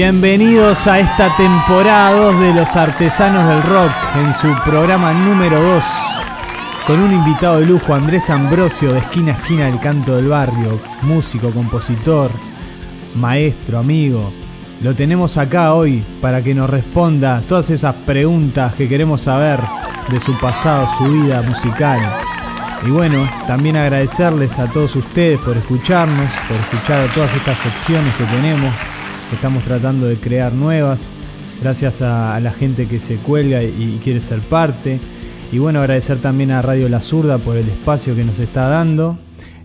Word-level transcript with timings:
Bienvenidos 0.00 0.86
a 0.86 1.00
esta 1.00 1.36
temporada 1.36 2.12
2 2.12 2.40
de 2.40 2.54
Los 2.54 2.76
Artesanos 2.76 3.48
del 3.48 3.64
Rock 3.64 3.90
en 4.14 4.32
su 4.32 4.54
programa 4.62 5.12
número 5.12 5.60
2 5.60 5.84
con 6.86 7.00
un 7.00 7.12
invitado 7.12 7.58
de 7.58 7.66
lujo, 7.66 7.94
Andrés 7.94 8.30
Ambrosio, 8.30 8.92
de 8.92 9.00
esquina 9.00 9.32
a 9.32 9.38
esquina 9.38 9.64
del 9.64 9.80
canto 9.80 10.14
del 10.14 10.28
barrio, 10.28 10.80
músico, 11.02 11.50
compositor, 11.50 12.30
maestro, 13.16 13.80
amigo. 13.80 14.32
Lo 14.82 14.94
tenemos 14.94 15.36
acá 15.36 15.74
hoy 15.74 16.04
para 16.20 16.44
que 16.44 16.54
nos 16.54 16.70
responda 16.70 17.42
todas 17.48 17.68
esas 17.70 17.96
preguntas 17.96 18.74
que 18.74 18.88
queremos 18.88 19.22
saber 19.22 19.58
de 20.12 20.20
su 20.20 20.38
pasado, 20.38 20.88
su 20.96 21.08
vida 21.10 21.42
musical. 21.42 21.98
Y 22.86 22.90
bueno, 22.90 23.28
también 23.48 23.76
agradecerles 23.76 24.56
a 24.60 24.66
todos 24.66 24.94
ustedes 24.94 25.40
por 25.40 25.56
escucharnos, 25.56 26.30
por 26.46 26.56
escuchar 26.56 27.04
todas 27.16 27.34
estas 27.34 27.58
secciones 27.58 28.14
que 28.14 28.24
tenemos, 28.26 28.72
estamos 29.34 29.62
tratando 29.64 30.06
de 30.06 30.16
crear 30.16 30.52
nuevas. 30.52 31.10
Gracias 31.62 32.02
a, 32.02 32.38
la 32.40 32.52
gente 32.52 32.86
que 32.86 33.00
se 33.00 33.16
cuelga 33.16 33.62
y 33.62 34.00
quiere 34.02 34.20
ser 34.20 34.40
parte. 34.40 35.00
Y 35.50 35.58
bueno, 35.58 35.80
agradecer 35.80 36.20
también 36.20 36.50
a 36.50 36.60
Radio 36.60 36.88
La 36.88 37.00
Zurda 37.00 37.38
por 37.38 37.56
el 37.56 37.68
espacio 37.68 38.14
que 38.14 38.24
nos 38.24 38.38
está 38.38 38.68
dando. 38.68 39.18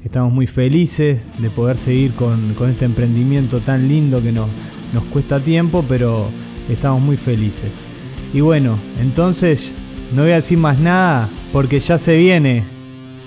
Estamos 0.04 0.32
muy 0.34 0.48
felices 0.48 1.20
de 1.38 1.50
poder 1.50 1.78
seguir 1.78 2.14
con, 2.14 2.56
este 2.70 2.86
emprendimiento 2.86 3.60
tan 3.60 3.88
lindo 3.88 4.22
que 4.22 4.32
nos, 4.32 4.48
nos 4.94 5.04
cuesta 5.06 5.40
tiempo, 5.40 5.84
pero 5.88 6.30
estamos 6.70 7.02
muy 7.02 7.18
felices. 7.18 7.72
Y 8.34 8.42
bueno, 8.42 8.78
entonces 9.00 9.74
no 10.14 10.24
voy 10.24 10.32
a 10.32 10.36
decir 10.36 10.58
más 10.58 10.80
nada 10.80 11.28
porque 11.52 11.80
ya 11.80 11.98
se 11.98 12.18
viene. 12.18 12.64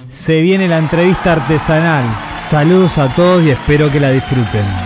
Se 0.09 0.41
viene 0.41 0.69
la 0.69 0.79
entrevista 0.79 1.33
artesanal. 1.33 2.05
Saludos 2.39 2.97
a 2.99 3.15
todos 3.15 3.45
y 3.45 3.51
espero 3.51 3.91
que 3.91 4.01
la 4.01 4.11
disfruten. 4.11 4.86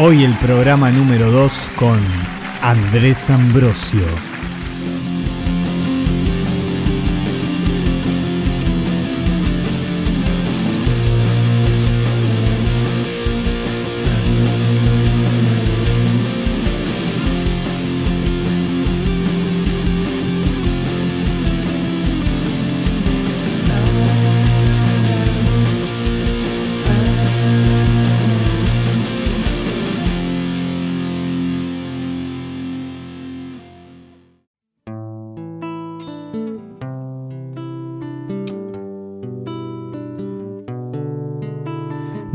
Hoy 0.00 0.22
el 0.22 0.32
programa 0.36 0.92
número 0.92 1.28
2 1.32 1.70
con 1.74 1.98
Andrés 2.62 3.30
Ambrosio. 3.30 4.37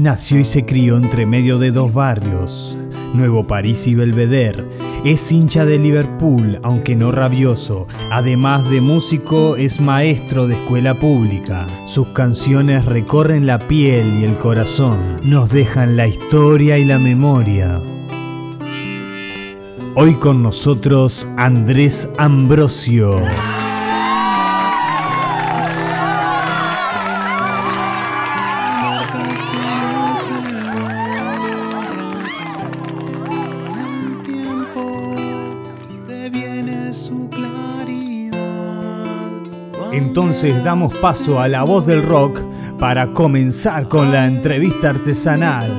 Nació 0.03 0.41
y 0.41 0.43
se 0.43 0.65
crió 0.65 0.97
entre 0.97 1.25
medio 1.25 1.59
de 1.59 1.71
dos 1.71 1.93
barrios, 1.93 2.77
Nuevo 3.13 3.47
París 3.47 3.87
y 3.87 3.95
Belvedere. 3.95 4.65
Es 5.05 5.31
hincha 5.31 5.63
de 5.63 5.79
Liverpool, 5.79 6.59
aunque 6.61 6.93
no 6.97 7.13
rabioso. 7.13 7.87
Además 8.11 8.69
de 8.69 8.81
músico, 8.81 9.55
es 9.55 9.79
maestro 9.79 10.45
de 10.45 10.55
escuela 10.55 10.93
pública. 10.95 11.65
Sus 11.87 12.09
canciones 12.09 12.83
recorren 12.83 13.47
la 13.47 13.59
piel 13.59 14.19
y 14.19 14.25
el 14.25 14.35
corazón. 14.35 14.99
Nos 15.23 15.51
dejan 15.51 15.95
la 15.95 16.05
historia 16.05 16.77
y 16.77 16.83
la 16.83 16.99
memoria. 16.99 17.79
Hoy 19.95 20.15
con 20.15 20.43
nosotros 20.43 21.25
Andrés 21.37 22.09
Ambrosio. 22.17 23.21
Entonces 40.15 40.63
damos 40.63 40.95
paso 40.99 41.41
a 41.41 41.47
la 41.47 41.63
voz 41.63 41.87
del 41.87 42.03
rock 42.03 42.39
para 42.77 43.07
comenzar 43.07 43.87
con 43.87 44.11
la 44.11 44.27
entrevista 44.27 44.91
artesanal. 44.91 45.71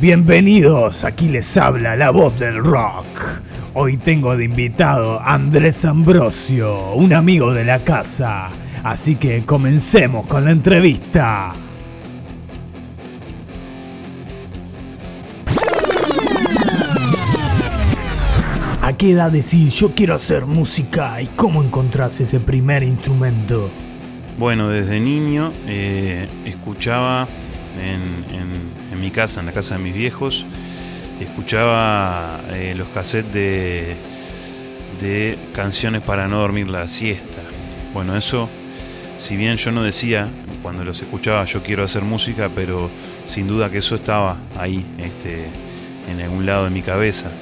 Bienvenidos, 0.00 1.02
aquí 1.02 1.28
les 1.28 1.56
habla 1.56 1.96
la 1.96 2.10
voz 2.10 2.38
del 2.38 2.58
rock. 2.58 3.40
Hoy 3.72 3.96
tengo 3.96 4.36
de 4.36 4.44
invitado 4.44 5.18
a 5.18 5.34
Andrés 5.34 5.84
Ambrosio, 5.84 6.92
un 6.92 7.12
amigo 7.12 7.52
de 7.52 7.64
la 7.64 7.82
casa. 7.82 8.50
Así 8.84 9.16
que 9.16 9.44
comencemos 9.44 10.28
con 10.28 10.44
la 10.44 10.52
entrevista. 10.52 11.63
¿A 18.94 18.96
qué 18.96 19.10
edad 19.10 19.32
decís 19.32 19.74
yo 19.74 19.92
quiero 19.92 20.14
hacer 20.14 20.46
música 20.46 21.20
y 21.20 21.26
cómo 21.26 21.64
encontrás 21.64 22.20
ese 22.20 22.38
primer 22.38 22.84
instrumento? 22.84 23.68
Bueno, 24.38 24.68
desde 24.68 25.00
niño 25.00 25.52
eh, 25.66 26.28
escuchaba 26.44 27.26
en, 27.76 29.00
mi 29.00 29.10
casa, 29.10 29.40
en 29.40 29.46
la 29.46 29.52
casa 29.52 29.78
de 29.78 29.82
mis 29.82 29.94
viejos, 29.94 30.46
escuchaba 31.18 32.44
eh, 32.50 32.74
los 32.76 32.88
cassettes 32.90 33.32
de, 33.34 33.96
de 35.00 35.38
canciones 35.52 36.02
para 36.02 36.28
no 36.28 36.38
dormir 36.38 36.70
la 36.70 36.86
siesta. 36.86 37.42
Bueno, 37.92 38.16
eso, 38.16 38.48
si 39.16 39.36
bien 39.36 39.56
yo 39.56 39.72
no 39.72 39.82
decía 39.82 40.30
cuando 40.62 40.84
los 40.84 41.02
escuchaba 41.02 41.44
yo 41.46 41.64
quiero 41.64 41.82
hacer 41.82 42.04
música, 42.04 42.48
pero 42.54 42.92
sin 43.24 43.48
duda 43.48 43.70
que 43.70 43.78
eso 43.78 43.96
estaba 43.96 44.38
ahí, 44.56 44.86
este, 44.98 45.48
en 46.08 46.20
algún 46.20 46.46
lado 46.46 46.66
de 46.66 46.70
mi 46.70 46.82
cabeza. 46.82 47.32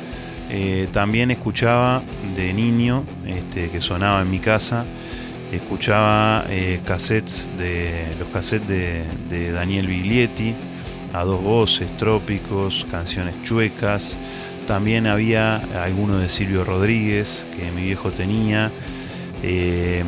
Eh, 0.54 0.86
también 0.92 1.30
escuchaba 1.30 2.02
de 2.34 2.52
niño, 2.52 3.06
este, 3.26 3.70
que 3.70 3.80
sonaba 3.80 4.20
en 4.20 4.30
mi 4.30 4.38
casa, 4.38 4.84
escuchaba 5.50 6.44
eh, 6.50 6.82
cassettes 6.84 7.48
de 7.56 8.14
los 8.18 8.28
cassettes 8.28 8.68
de, 8.68 9.50
Daniel 9.50 9.86
Biglietti, 9.86 10.54
a 11.14 11.24
dos 11.24 11.42
voces, 11.42 11.96
trópicos, 11.96 12.86
canciones 12.91 13.34
chuecas. 13.42 14.18
También 14.66 15.06
había 15.06 15.56
algunos 15.82 16.20
de 16.20 16.28
Silvio 16.28 16.64
Rodríguez 16.64 17.46
que 17.56 17.70
mi 17.70 17.84
viejo 17.84 18.10
tenía, 18.10 18.70
eh, 19.42 20.04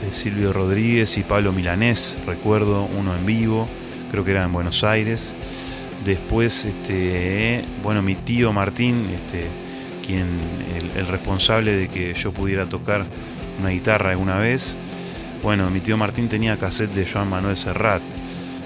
de 0.00 0.12
Silvio 0.12 0.52
Rodríguez 0.52 1.18
y 1.18 1.24
Pablo 1.24 1.50
Milanés, 1.50 2.20
recuerdo 2.24 2.84
uno 2.84 3.16
en 3.16 3.26
vivo, 3.26 3.68
creo 4.12 4.24
que 4.24 4.30
era 4.30 4.44
en 4.44 4.52
Buenos 4.52 4.84
Aires. 4.84 5.34
Después, 6.04 6.66
este, 6.66 7.64
bueno, 7.82 8.00
mi 8.00 8.14
tío 8.14 8.52
Martín, 8.52 9.10
este, 9.12 9.71
quien 10.04 10.40
el, 10.94 11.06
responsable 11.06 11.76
de 11.76 11.88
que 11.88 12.14
yo 12.14 12.32
pudiera 12.32 12.68
tocar 12.68 13.04
una 13.58 13.70
guitarra 13.70 14.10
alguna 14.10 14.38
vez. 14.38 14.78
Bueno, 15.42 15.70
mi 15.70 15.80
tío 15.80 15.96
Martín 15.96 16.28
tenía 16.28 16.58
cassette 16.58 16.92
de 16.92 17.06
Joan 17.06 17.28
Manuel 17.28 17.56
Serrat, 17.56 18.02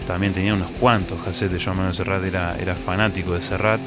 también 0.06 0.32
tenía 0.32 0.54
unos 0.54 0.72
cuantos 0.74 1.22
cassettes 1.24 1.58
de 1.58 1.64
Joan 1.64 1.76
Manuel 1.76 1.94
Serrat, 1.94 2.24
era, 2.24 2.56
era 2.58 2.74
fanático 2.74 3.34
de 3.34 3.42
Serrat 3.42 3.80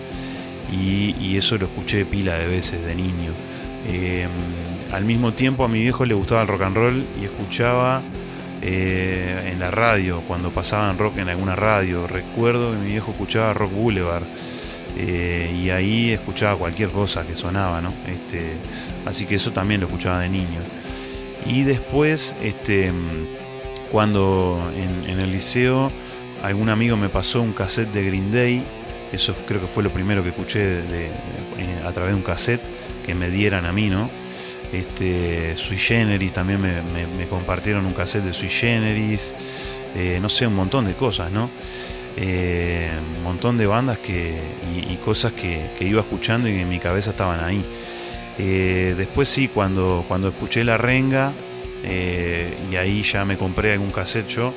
y, 0.72 1.38
eso 1.38 1.58
lo 1.58 1.66
escuché 1.66 2.06
pila 2.06 2.36
de 2.36 2.48
veces 2.48 2.84
de 2.86 2.96
niño. 2.96 3.32
Em, 3.88 4.30
al 4.92 5.06
mismo 5.06 5.34
tiempo 5.34 5.64
a 5.64 5.68
mi 5.68 5.82
viejo 5.82 6.06
le 6.06 6.14
gustaba 6.14 6.42
el 6.42 6.48
rock 6.48 6.62
and 6.64 6.76
roll 6.76 7.06
y 7.20 7.26
escuchaba 7.26 8.02
eh, 8.62 9.52
en 9.52 9.60
la 9.60 9.72
radio, 9.72 10.22
cuando 10.28 10.52
pasaban 10.52 10.98
rock 10.98 11.18
en 11.18 11.30
alguna 11.30 11.56
radio. 11.56 12.08
Recuerdo 12.08 12.72
que 12.72 12.78
mi 12.78 12.88
viejo 12.88 13.12
escuchaba 13.12 13.54
Rock 13.54 13.72
Boulevard. 13.72 14.24
Eh, 14.98 15.56
y 15.64 15.70
ahí 15.70 16.12
escuchaba 16.12 16.58
cualquier 16.58 16.90
cosa 16.90 17.26
que 17.26 17.36
sonaba, 17.36 17.82
¿no? 17.82 17.94
Este, 18.08 18.54
así 19.06 19.26
que 19.26 19.36
eso 19.36 19.52
también 19.52 19.82
lo 19.82 19.88
escuchaba 19.88 20.20
de 20.22 20.30
niño. 20.30 20.62
Y 21.46 21.64
después, 21.64 22.36
este, 22.42 22.92
cuando 23.92 24.72
en, 24.76 25.20
el 25.20 25.32
liceo 25.32 25.92
algún 26.44 26.70
amigo 26.70 26.98
me 26.98 27.10
pasó 27.10 27.42
un 27.42 27.54
cassette 27.54 27.92
de 27.92 28.06
Green 28.06 28.32
Day, 28.32 28.66
eso 29.12 29.34
creo 29.48 29.62
que 29.62 29.68
fue 29.68 29.84
lo 29.84 29.92
primero 29.92 30.22
que 30.22 30.30
escuché 30.30 30.80
eh, 30.80 31.12
a 31.86 31.92
través 31.92 32.14
de 32.14 32.18
un 32.18 32.24
cassette 32.24 32.62
que 33.06 33.16
me 33.16 33.30
dieran 33.30 33.66
a 33.66 33.72
mí, 33.72 33.90
¿no? 33.90 34.10
Este, 34.72 35.58
Sui 35.58 35.78
Generis 35.78 36.32
también 36.32 36.62
me, 36.62 37.26
compartieron 37.28 37.86
un 37.86 37.94
cassette 37.94 38.26
de 38.26 38.34
Sui 38.34 38.50
Generis, 38.50 39.34
eh, 39.96 40.20
no 40.22 40.30
sé, 40.30 40.46
un 40.46 40.56
montón 40.56 40.86
de 40.86 40.94
cosas, 40.94 41.32
¿no? 41.32 41.50
Eh, 42.18 42.92
un 43.18 43.24
montón 43.24 43.58
de 43.58 43.68
bandas 43.68 44.00
que, 44.00 44.40
y, 44.76 44.96
cosas 44.98 45.34
que, 45.34 45.72
iba 45.80 46.02
escuchando 46.02 46.48
y 46.48 46.54
que 46.54 46.62
en 46.62 46.70
mi 46.70 46.80
cabeza 46.80 47.12
estaban 47.12 47.44
ahí. 47.44 47.64
Eh, 48.38 48.96
después 48.98 49.28
sí, 49.28 49.48
cuando, 49.50 50.06
cuando 50.08 50.30
escuché 50.30 50.64
La 50.64 50.78
Renga, 50.78 51.34
eh, 51.84 52.58
y 52.72 52.76
ahí 52.76 53.04
ya 53.04 53.26
me 53.26 53.38
compré 53.38 53.74
algún 53.74 53.92
cassette 53.92 54.28
yo, 54.28 54.54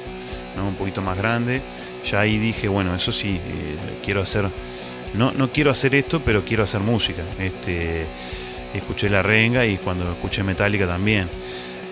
¿no? 0.56 0.68
un 0.68 0.74
poquito 0.76 1.02
más 1.02 1.18
grande. 1.18 1.62
Ya 2.04 2.20
ahí 2.20 2.38
dije, 2.38 2.68
bueno, 2.68 2.94
eso 2.94 3.12
sí, 3.12 3.40
eh, 3.44 3.76
quiero 4.04 4.22
hacer, 4.22 4.48
no, 5.14 5.32
no 5.32 5.52
quiero 5.52 5.70
hacer 5.70 5.94
esto, 5.94 6.22
pero 6.24 6.44
quiero 6.44 6.62
hacer 6.62 6.80
música. 6.80 7.22
Este, 7.38 8.06
escuché 8.74 9.10
La 9.10 9.22
Renga 9.22 9.66
y 9.66 9.78
cuando 9.78 10.12
escuché 10.12 10.42
Metallica 10.42 10.86
también. 10.86 11.28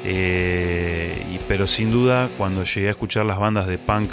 y, 0.04 1.38
pero 1.46 1.66
sin 1.66 1.90
duda, 1.90 2.30
cuando 2.38 2.62
llegué 2.62 2.88
a 2.88 2.90
escuchar 2.90 3.26
las 3.26 3.38
bandas 3.38 3.66
de 3.66 3.78
punk 3.78 4.12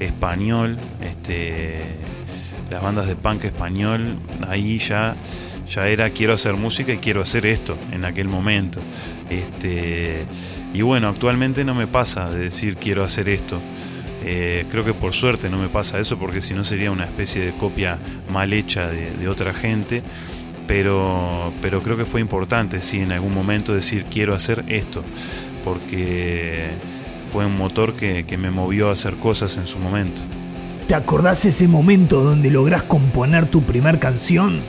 español, 0.00 0.78
este, 1.00 1.82
las 2.70 2.82
bandas 2.82 3.06
de 3.06 3.16
punk 3.16 3.44
español, 3.44 4.18
ahí 4.46 4.78
ya, 4.78 5.16
ya 5.68 5.88
era 5.88 6.10
quiero 6.10 6.34
hacer 6.34 6.54
música 6.54 6.92
y 6.92 6.98
quiero 6.98 7.22
hacer 7.22 7.46
esto 7.46 7.76
en 7.92 8.04
aquel 8.04 8.28
momento. 8.28 8.80
Este, 9.30 10.26
y 10.72 10.82
bueno, 10.82 11.08
actualmente 11.08 11.64
no 11.64 11.74
me 11.74 11.86
pasa 11.86 12.30
de 12.30 12.40
decir 12.40 12.76
quiero 12.76 13.04
hacer 13.04 13.28
esto. 13.28 13.60
Eh, 14.24 14.66
creo 14.70 14.84
que 14.84 14.94
por 14.94 15.14
suerte 15.14 15.48
no 15.48 15.58
me 15.58 15.68
pasa 15.68 15.98
eso 15.98 16.18
porque 16.18 16.42
si 16.42 16.52
no 16.52 16.64
sería 16.64 16.90
una 16.90 17.04
especie 17.04 17.40
de 17.40 17.52
copia 17.54 17.98
mal 18.28 18.52
hecha 18.52 18.88
de, 18.88 19.28
otra 19.28 19.54
gente. 19.54 20.02
Pero, 20.66 21.54
pero 21.62 21.80
creo 21.80 21.96
que 21.96 22.04
fue 22.04 22.20
importante, 22.20 22.82
sí, 22.82 23.00
en 23.00 23.12
algún 23.12 23.32
momento 23.32 23.74
decir 23.74 24.04
quiero 24.04 24.34
hacer 24.34 24.64
esto. 24.68 25.02
Porque 25.64 26.72
fue 27.28 27.46
un 27.46 27.56
motor 27.56 27.94
que, 27.94 28.24
me 28.38 28.50
movió 28.50 28.88
a 28.88 28.92
hacer 28.92 29.16
cosas 29.16 29.56
en 29.58 29.66
su 29.66 29.78
momento. 29.78 30.22
¿Te 30.86 30.94
acordás 30.94 31.44
ese 31.44 31.68
momento 31.68 32.22
donde 32.22 32.50
lográs 32.50 32.82
componer 32.82 33.46
tu 33.46 33.62
primer 33.62 33.98
canción? 33.98 34.60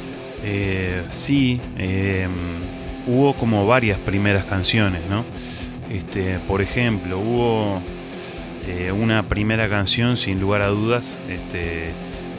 Eh, 0.44 1.04
sí, 1.10 1.62
em, 1.78 2.32
hubo 3.08 3.34
como 3.36 3.66
varias 3.66 3.98
primeras 4.00 4.44
canciones, 4.46 5.02
¿no? 5.10 5.24
Este, 5.90 6.40
por 6.40 6.62
ejemplo, 6.62 7.18
hubo 7.20 7.82
eh, 8.68 8.92
una 8.92 9.24
primera 9.24 9.70
canción, 9.70 10.18
sin 10.18 10.42
lugar 10.42 10.62
a 10.62 10.68
dudas, 10.68 11.18
este, 11.30 11.92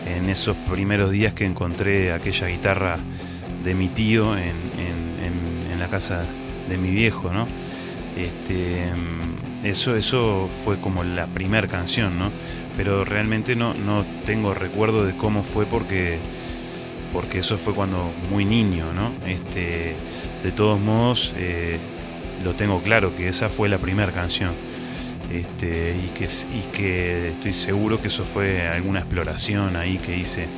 en 0.07 0.29
esos 0.29 0.57
primeros 0.71 1.11
días 1.11 1.33
que 1.33 1.47
encontré 1.47 2.13
aquella 2.13 2.49
guitarra 2.49 2.99
de 3.65 3.75
mi 3.75 3.89
tío 3.89 4.37
en, 4.37 4.55
en 4.79 5.81
la 5.81 5.89
casa 5.89 6.25
de 6.69 6.77
mi 6.77 6.91
viejo, 6.91 7.33
¿no? 7.33 7.47
Este, 8.17 8.91
eso, 9.63 9.97
eso 9.97 10.49
fue 10.65 10.79
como 10.79 11.05
la 11.05 11.27
primera 11.27 11.69
canción, 11.69 12.19
¿no? 12.19 12.31
Pero 12.77 13.05
realmente 13.05 13.57
no, 13.57 13.75
no 13.75 14.07
tengo 14.25 14.55
recuerdo 14.55 15.05
de 15.05 15.17
cómo 15.17 15.43
fue 15.43 15.67
porque, 15.67 16.19
porque 17.13 17.41
eso 17.41 17.59
fue 17.59 17.75
cuando 17.75 18.13
muy 18.31 18.45
niño, 18.45 18.93
¿no? 18.95 19.13
Este, 19.27 19.97
de 20.43 20.53
todos 20.53 20.81
modos, 20.81 21.35
eh, 21.37 21.79
lo 22.43 22.55
tengo 22.55 22.83
claro 22.83 23.15
que 23.15 23.29
esa 23.29 23.51
fue 23.51 23.69
la 23.69 23.79
primera 23.79 24.13
canción. 24.13 24.55
Este, 25.31 25.97
y, 25.97 26.09
que, 26.09 26.25
y 26.25 26.63
que 26.73 27.29
estoy 27.31 27.53
seguro 27.53 28.01
que 28.01 28.09
eso 28.09 28.25
fue 28.25 28.67
alguna 28.67 29.01
exploración 29.01 29.77
ahí 29.77 29.99
que 29.99 30.17
hice 30.17 30.49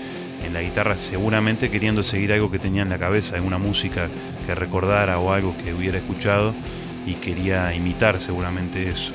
en 0.43 0.55
la 0.55 0.63
guitarra, 0.63 0.97
seguramente 0.97 1.71
queriendo 1.71 2.03
seguir 2.03 2.33
algo 2.33 2.51
que 2.51 2.59
tenía 2.59 2.83
en 2.83 2.89
la 2.89 2.99
cabeza, 2.99 3.37
alguna 3.37 3.59
música 3.59 4.09
que 4.47 4.55
recordara 4.55 5.19
o 5.19 5.33
algo 5.33 5.55
que 5.63 5.75
hubiera 5.75 5.99
escuchado 5.99 6.55
y 7.07 7.15
quería 7.15 7.75
imitar 7.75 8.21
seguramente 8.21 8.91
eso. 8.91 9.13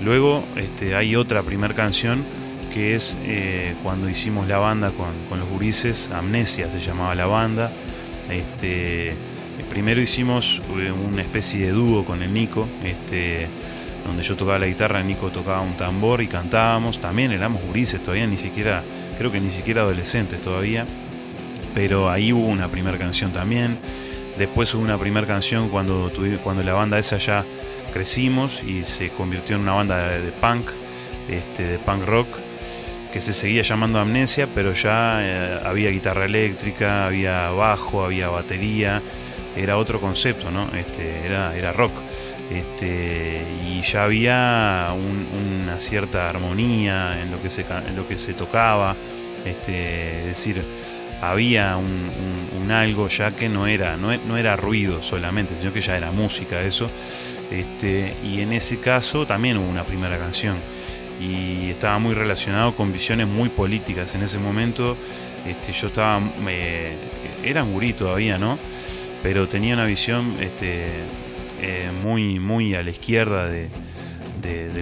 Luego 0.00 0.44
este, 0.56 0.94
hay 0.94 1.16
otra 1.16 1.42
primera 1.42 1.74
canción 1.74 2.24
que 2.72 2.94
es 2.94 3.16
eh, 3.22 3.76
cuando 3.84 4.08
hicimos 4.08 4.48
la 4.48 4.58
banda 4.58 4.90
con, 4.90 5.38
los 5.38 5.48
gurises, 5.48 6.10
Amnesia 6.10 6.70
se 6.72 6.80
llamaba 6.80 7.14
la 7.14 7.26
banda. 7.26 7.70
Este, 8.28 9.14
primero 9.68 10.00
hicimos 10.00 10.60
eh, 10.76 10.90
una 10.90 11.22
especie 11.22 11.66
de 11.66 11.70
dúo 11.70 12.04
con 12.04 12.20
el 12.22 12.32
Nico, 12.32 12.68
este, 12.82 13.46
donde 14.04 14.24
yo 14.24 14.36
tocaba 14.36 14.58
la 14.58 14.66
guitarra, 14.66 15.02
Nico 15.02 15.30
tocaba 15.30 15.60
un 15.60 15.76
tambor 15.76 16.20
y 16.20 16.26
cantábamos. 16.26 17.00
También 17.00 17.30
éramos 17.30 17.62
gurises, 17.62 18.02
todavía 18.02 18.26
ni 18.26 18.36
siquiera, 18.36 18.82
creo 19.16 19.30
que 19.30 19.40
ni 19.40 19.50
siquiera 19.50 19.82
adolescentes 19.82 20.42
todavía. 20.42 20.84
Pero 21.74 22.10
ahí 22.10 22.32
hubo 22.32 22.46
una 22.46 22.68
primera 22.68 22.98
canción 22.98 23.32
también. 23.32 23.78
Después 24.38 24.74
hubo 24.74 24.82
una 24.82 24.98
primera 24.98 25.26
canción 25.26 25.68
cuando, 25.68 26.10
cuando 26.42 26.62
la 26.62 26.72
banda 26.72 26.98
esa 26.98 27.18
ya 27.18 27.44
crecimos 27.92 28.62
y 28.64 28.84
se 28.84 29.10
convirtió 29.10 29.56
en 29.56 29.62
una 29.62 29.74
banda 29.74 30.08
de, 30.08 30.32
punk, 30.32 30.70
este, 31.28 31.64
de 31.64 31.78
punk 31.78 32.04
rock, 32.04 32.28
que 33.12 33.20
se 33.20 33.32
seguía 33.32 33.62
llamando 33.62 34.00
Amnesia, 34.00 34.48
pero 34.52 34.72
ya 34.72 35.20
eh, 35.20 35.60
había 35.64 35.90
guitarra 35.90 36.24
eléctrica, 36.24 37.06
había 37.06 37.50
bajo, 37.50 38.04
había 38.04 38.28
batería, 38.28 39.00
era 39.56 39.78
otro 39.78 40.00
concepto, 40.00 40.50
¿no? 40.50 40.68
Este, 40.74 41.24
era, 41.24 41.56
era 41.56 41.72
rock. 41.72 41.92
Este, 42.50 43.40
y 43.66 43.80
ya 43.82 44.04
había 44.04 44.92
una 44.92 45.80
cierta 45.80 46.28
armonía 46.28 47.22
en 47.22 47.30
lo 47.30 47.40
que 47.40 47.50
se, 47.50 48.34
tocaba, 48.34 48.96
este, 49.44 50.20
es 50.20 50.26
decir, 50.26 50.64
había 51.20 51.76
un, 51.76 52.70
algo 52.70 53.08
ya 53.08 53.36
que 53.36 53.48
no 53.48 53.66
era, 53.66 53.96
no, 53.96 54.16
no, 54.16 54.36
era 54.38 54.56
ruido 54.56 55.02
solamente, 55.02 55.54
sino 55.60 55.72
que 55.72 55.80
ya 55.80 55.96
era 55.96 56.10
música 56.10 56.62
eso. 56.62 56.90
Este, 57.50 58.16
y 58.24 58.40
en 58.40 58.52
ese 58.52 58.80
caso 58.80 59.26
también 59.26 59.58
hubo 59.58 59.68
una 59.68 59.84
primera 59.84 60.18
canción. 60.18 60.56
Y 61.20 61.70
estaba 61.70 61.98
muy 61.98 62.14
relacionado 62.14 62.74
con 62.74 62.90
visiones 62.90 63.26
muy 63.26 63.48
políticas. 63.48 64.14
En 64.14 64.22
ese 64.22 64.38
momento 64.38 64.96
este, 65.46 65.72
yo 65.72 65.88
estaba. 65.88 66.20
Eh, 66.48 66.96
era 67.44 67.62
un 67.62 67.72
gurí 67.72 67.92
todavía, 67.92 68.38
¿no? 68.38 68.58
Pero 69.22 69.46
tenía 69.48 69.74
una 69.74 69.84
visión 69.84 70.36
este, 70.40 70.86
eh, 71.60 71.90
muy, 72.02 72.40
muy 72.40 72.74
a 72.74 72.82
la 72.82 72.90
izquierda 72.90 73.46
de, 73.46 73.68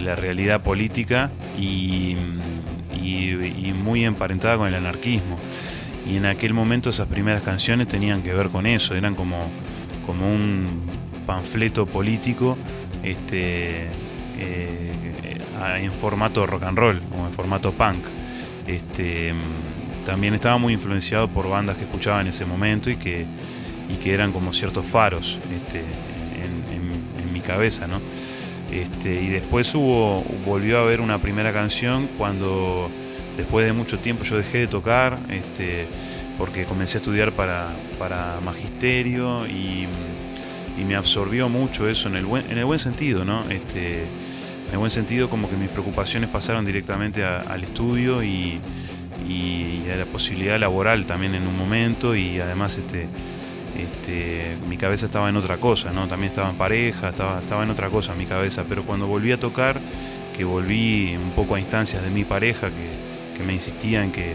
la 0.00 0.16
realidad 0.16 0.62
política 0.62 1.30
y 1.56 2.16
muy 3.74 4.04
emparentada 4.04 4.56
con 4.56 4.66
el 4.66 4.74
anarquismo 4.74 5.38
y 6.06 6.16
en 6.16 6.26
aquel 6.26 6.52
momento 6.52 6.90
esas 6.90 7.06
primeras 7.06 7.42
canciones 7.42 7.88
tenían 7.88 8.22
que 8.22 8.34
ver 8.34 8.48
con 8.48 8.66
eso, 8.66 8.94
eran 8.94 9.14
como, 9.14 9.48
como 10.04 10.28
un 10.28 10.82
panfleto 11.26 11.86
político 11.86 12.58
este, 13.02 13.88
eh, 14.38 15.36
en 15.78 15.92
formato 15.94 16.46
rock 16.46 16.64
and 16.64 16.78
roll 16.78 17.00
o 17.16 17.26
en 17.26 17.32
formato 17.32 17.72
punk. 17.72 18.04
Este, 18.66 19.32
también 20.04 20.34
estaba 20.34 20.58
muy 20.58 20.74
influenciado 20.74 21.28
por 21.28 21.48
bandas 21.48 21.76
que 21.76 21.84
escuchaba 21.84 22.20
en 22.20 22.28
ese 22.28 22.44
momento 22.44 22.90
y 22.90 22.96
que, 22.96 23.26
y 23.88 23.96
que 23.96 24.12
eran 24.12 24.32
como 24.32 24.52
ciertos 24.52 24.86
faros 24.86 25.38
este, 25.54 25.80
en, 25.80 27.32
mi 27.32 27.40
cabeza. 27.40 27.86
¿no? 27.86 28.00
Este, 28.70 29.22
y 29.22 29.28
después 29.28 29.74
hubo, 29.74 30.22
volvió 30.44 30.78
a 30.78 30.82
haber 30.82 31.00
una 31.00 31.18
primera 31.18 31.52
canción 31.52 32.08
cuando 32.18 32.90
Después 33.36 33.66
de 33.66 33.72
mucho 33.72 33.98
tiempo 33.98 34.24
yo 34.24 34.36
dejé 34.36 34.58
de 34.58 34.66
tocar 34.66 35.18
este, 35.30 35.86
porque 36.36 36.64
comencé 36.64 36.98
a 36.98 37.00
estudiar 37.00 37.32
para, 37.32 37.74
para 37.98 38.40
magisterio 38.40 39.46
y, 39.46 39.88
me 40.86 40.96
absorbió 40.96 41.48
mucho 41.48 41.88
eso 41.88 42.08
en 42.08 42.16
el 42.16 42.26
buen, 42.26 42.50
en 42.50 42.58
el 42.58 42.64
buen 42.64 42.80
sentido, 42.80 43.24
¿no? 43.24 43.48
Este, 43.48 44.02
en 44.02 44.72
el 44.72 44.78
buen 44.78 44.90
sentido 44.90 45.30
como 45.30 45.48
que 45.48 45.54
mis 45.54 45.68
preocupaciones 45.68 46.28
pasaron 46.28 46.64
directamente 46.64 47.22
al 47.24 47.62
estudio 47.62 48.20
y, 48.24 48.60
a 49.92 49.96
la 49.96 50.06
posibilidad 50.06 50.58
laboral 50.58 51.06
también 51.06 51.36
en 51.36 51.46
un 51.46 51.56
momento 51.56 52.16
y 52.16 52.40
además 52.40 52.76
este, 52.78 53.06
este, 53.78 54.56
mi 54.68 54.76
cabeza 54.76 55.06
estaba 55.06 55.28
en 55.28 55.36
otra 55.36 55.58
cosa, 55.58 55.92
¿no? 55.92 56.08
También 56.08 56.32
estaba 56.32 56.50
en 56.50 56.56
pareja, 56.56 57.10
estaba, 57.10 57.40
estaba 57.40 57.62
en 57.62 57.70
otra 57.70 57.88
cosa 57.88 58.14
mi 58.14 58.26
cabeza, 58.26 58.64
pero 58.68 58.84
cuando 58.84 59.06
volví 59.06 59.30
a 59.30 59.38
tocar, 59.38 59.80
que 60.36 60.42
volví 60.42 61.14
un 61.16 61.30
poco 61.30 61.54
a 61.54 61.60
instancias 61.60 62.02
de 62.02 62.10
mi 62.10 62.24
pareja, 62.24 62.68
que, 62.70 63.11
me 63.42 63.54
insistía 63.54 64.04
en 64.04 64.12
que, 64.12 64.34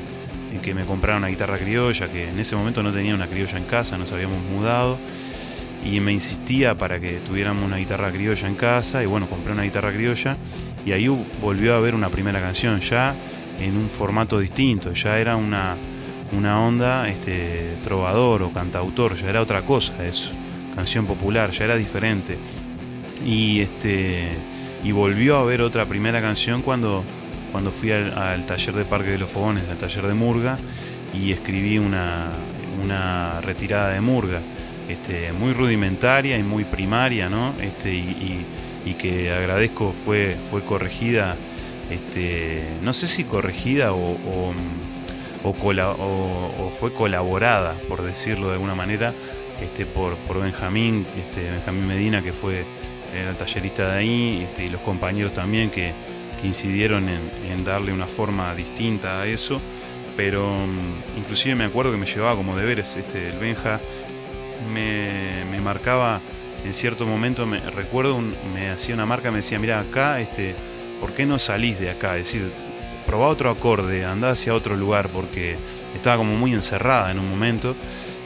que 0.62 0.74
me 0.74 0.86
comprara 0.86 1.18
una 1.18 1.28
guitarra 1.28 1.58
criolla, 1.58 2.08
que 2.08 2.30
en 2.30 2.40
ese 2.40 2.56
momento 2.56 2.84
no 2.84 2.92
tenía 2.92 3.14
una 3.16 3.28
criolla 3.28 3.58
en 3.58 3.66
casa, 3.66 3.98
nos 3.98 4.12
habíamos 4.12 4.42
mudado, 4.44 4.98
y 5.86 6.00
me 6.00 6.12
insistía 6.12 6.78
para 6.78 7.00
que 7.00 7.20
tuviéramos 7.20 7.64
una 7.64 7.78
guitarra 7.78 8.12
criolla 8.12 8.48
en 8.48 8.56
casa, 8.56 9.04
y 9.04 9.06
bueno, 9.06 9.30
compré 9.30 9.54
una 9.54 9.64
guitarra 9.64 9.94
criolla, 9.94 10.38
y 10.86 10.92
ahí 10.92 11.08
volvió 11.42 11.74
a 11.74 11.78
haber 11.78 11.96
una 11.96 12.10
primera 12.10 12.42
canción, 12.42 12.80
ya 12.80 13.16
en 13.60 13.78
un 13.78 13.90
formato 13.90 14.40
distinto, 14.40 14.94
ya 14.94 15.20
era 15.20 15.36
una, 15.36 15.76
una 16.32 16.62
onda 16.62 17.08
este, 17.08 17.78
trovador 17.84 18.44
o 18.44 18.52
cantautor, 18.52 19.16
ya 19.16 19.30
era 19.30 19.42
otra 19.42 19.64
cosa 19.64 20.06
eso, 20.06 20.32
canción 20.76 21.06
popular, 21.06 21.52
ya 21.52 21.66
era 21.66 21.76
diferente. 21.76 22.38
Y 23.26 23.62
este 23.62 24.38
y 24.84 24.92
volvió 24.92 25.38
a 25.38 25.42
haber 25.42 25.62
otra 25.62 25.86
primera 25.86 26.22
canción 26.22 26.62
cuando 26.62 27.04
cuando 27.51 27.72
fui 27.72 27.92
al, 27.92 28.46
taller 28.46 28.75
de 28.75 28.86
Parque 28.86 29.12
de 29.12 29.18
los 29.18 29.32
Fogones, 29.32 29.70
al 29.70 29.77
taller 29.77 30.08
de 30.08 30.13
Murga, 30.13 30.58
y 31.13 31.32
escribí 31.32 31.77
una, 31.77 32.32
retirada 33.42 33.89
de 33.89 34.01
Murga, 34.01 34.42
este, 34.89 35.34
muy 35.34 35.54
rudimentaria 35.54 36.38
y 36.38 36.44
muy 36.44 36.63
primaria, 36.66 37.30
¿no? 37.30 37.54
Este, 37.60 37.94
y, 37.94 38.46
que 38.98 39.32
agradezco 39.32 39.92
fue, 39.92 40.38
fue 40.50 40.63
corregida, 40.63 41.36
este, 41.92 42.63
no 42.82 42.94
sé 42.94 43.06
si 43.06 43.25
corregida 43.25 43.92
o, 43.92 44.18
o, 45.44 46.72
fue 46.72 46.94
colaborada, 46.94 47.75
por 47.89 48.01
decirlo 48.01 48.48
de 48.48 48.54
alguna 48.54 48.75
manera, 48.75 49.13
este, 49.62 49.86
por, 49.86 50.16
por 50.16 50.39
Benjamín, 50.42 51.06
este, 51.20 51.51
Benjamín 51.51 51.86
Medina, 51.86 52.24
que 52.24 52.32
fue 52.32 52.66
el 53.13 53.36
tallerista 53.36 53.92
de 53.92 53.98
ahí, 54.00 54.46
este, 54.48 54.66
y 54.66 54.68
los 54.70 54.82
compañeros 54.82 55.34
también 55.34 55.70
que, 55.70 55.94
incidieron 56.44 57.10
en, 57.10 57.63
darle 57.63 57.91
una 57.91 58.08
forma 58.08 58.53
distinta 58.56 59.22
a 59.22 59.27
eso. 59.27 59.62
Pero 60.15 60.48
mm, 60.48 61.17
inclusive 61.20 61.56
me 61.56 61.65
acuerdo 61.65 61.91
que 61.91 61.98
me 61.98 62.06
llevaba 62.06 62.36
como 62.36 62.56
deberes, 62.56 62.96
este, 62.96 63.27
el 63.27 63.38
Benja 63.38 63.79
me, 64.74 65.46
me 65.46 65.62
marcaba 65.62 66.22
en 66.63 66.74
cierto 66.74 67.06
momento, 67.06 67.46
me 67.46 67.60
recuerdo, 67.60 68.20
me 68.20 68.70
hacía 68.70 68.96
una 68.96 69.06
marca, 69.06 69.32
me 69.32 69.38
decía, 69.38 69.60
mira, 69.60 69.79
acá, 69.79 70.20
este, 70.20 70.56
¿por 71.00 71.13
qué 71.13 71.25
no 71.25 71.39
salís 71.39 71.79
de 71.79 71.91
acá? 71.91 72.17
Es 72.17 72.32
decir, 72.32 72.51
probá 73.06 73.27
otro 73.27 73.50
acorde, 73.50 74.06
andá 74.06 74.32
hacia 74.32 74.53
otro 74.53 74.75
lugar, 74.75 75.10
porque 75.10 75.58
estaba 75.96 76.17
como 76.17 76.36
muy 76.36 76.53
encerrada 76.53 77.12
en 77.12 77.20
un 77.20 77.29
momento 77.29 77.75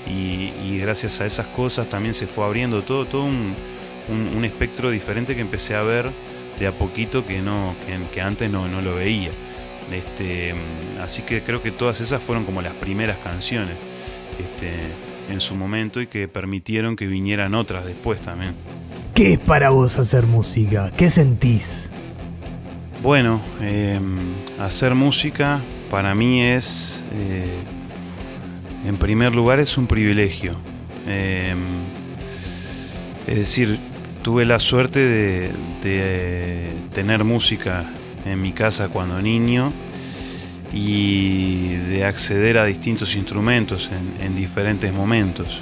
y, 0.08 0.80
gracias 0.80 1.22
a 1.22 1.28
esas 1.28 1.48
cosas 1.48 1.88
también 1.90 2.16
se 2.16 2.26
fue 2.26 2.44
abriendo 2.44 2.82
todo, 2.82 3.06
todo 3.06 3.24
un, 3.24 3.56
espectro 4.44 4.90
diferente 4.90 5.36
que 5.36 5.42
empecé 5.42 5.76
a 5.76 5.84
ver 5.84 6.12
de 6.62 6.68
a 6.68 6.78
poquito 6.78 7.26
que, 7.26 7.42
no, 7.42 7.76
que, 8.12 8.22
antes 8.22 8.50
no, 8.50 8.68
no, 8.68 8.82
lo 8.82 8.96
veía. 8.96 9.32
Este, 9.92 10.54
así 11.02 11.24
que 11.24 11.44
creo 11.44 11.62
que 11.62 11.72
todas 11.72 12.00
esas 12.00 12.24
fueron 12.24 12.46
como 12.46 12.62
las 12.62 12.74
primeras 12.76 13.18
canciones 13.18 13.76
este, 14.40 14.72
en 15.28 15.42
su 15.42 15.56
momento 15.56 16.02
y 16.02 16.08
que 16.08 16.28
permitieron 16.28 16.96
que 16.96 17.08
vinieran 17.08 17.56
otras 17.56 17.84
después 17.84 18.22
también. 18.22 18.54
¿Qué 19.16 19.34
es 19.34 19.40
para 19.40 19.72
vos 19.72 19.98
hacer 19.98 20.28
música? 20.28 20.92
¿Qué 20.96 21.10
sentís? 21.10 21.90
Bueno, 23.02 23.42
em, 23.60 24.36
hacer 24.60 24.94
música 24.94 25.62
para 25.90 26.14
mí 26.14 26.44
es, 26.44 27.04
eh, 27.14 27.64
en 28.86 28.98
primer 28.98 29.34
lugar, 29.34 29.60
es 29.60 29.78
un 29.80 29.88
privilegio. 29.88 30.58
Em, 31.08 31.58
es 33.26 33.40
decir, 33.40 33.80
tuve 34.22 34.46
la 34.46 34.60
suerte 34.60 35.00
de, 35.00 36.76
tener 36.94 37.24
música 37.24 37.92
en 38.26 38.42
mi 38.42 38.52
casa 38.52 38.90
cuando 38.90 39.22
niño 39.22 39.74
y 40.74 41.76
de 41.90 42.06
acceder 42.06 42.58
a 42.58 42.66
distintos 42.66 43.16
instrumentos 43.16 43.90
en, 44.22 44.36
diferentes 44.36 44.94
momentos. 44.94 45.62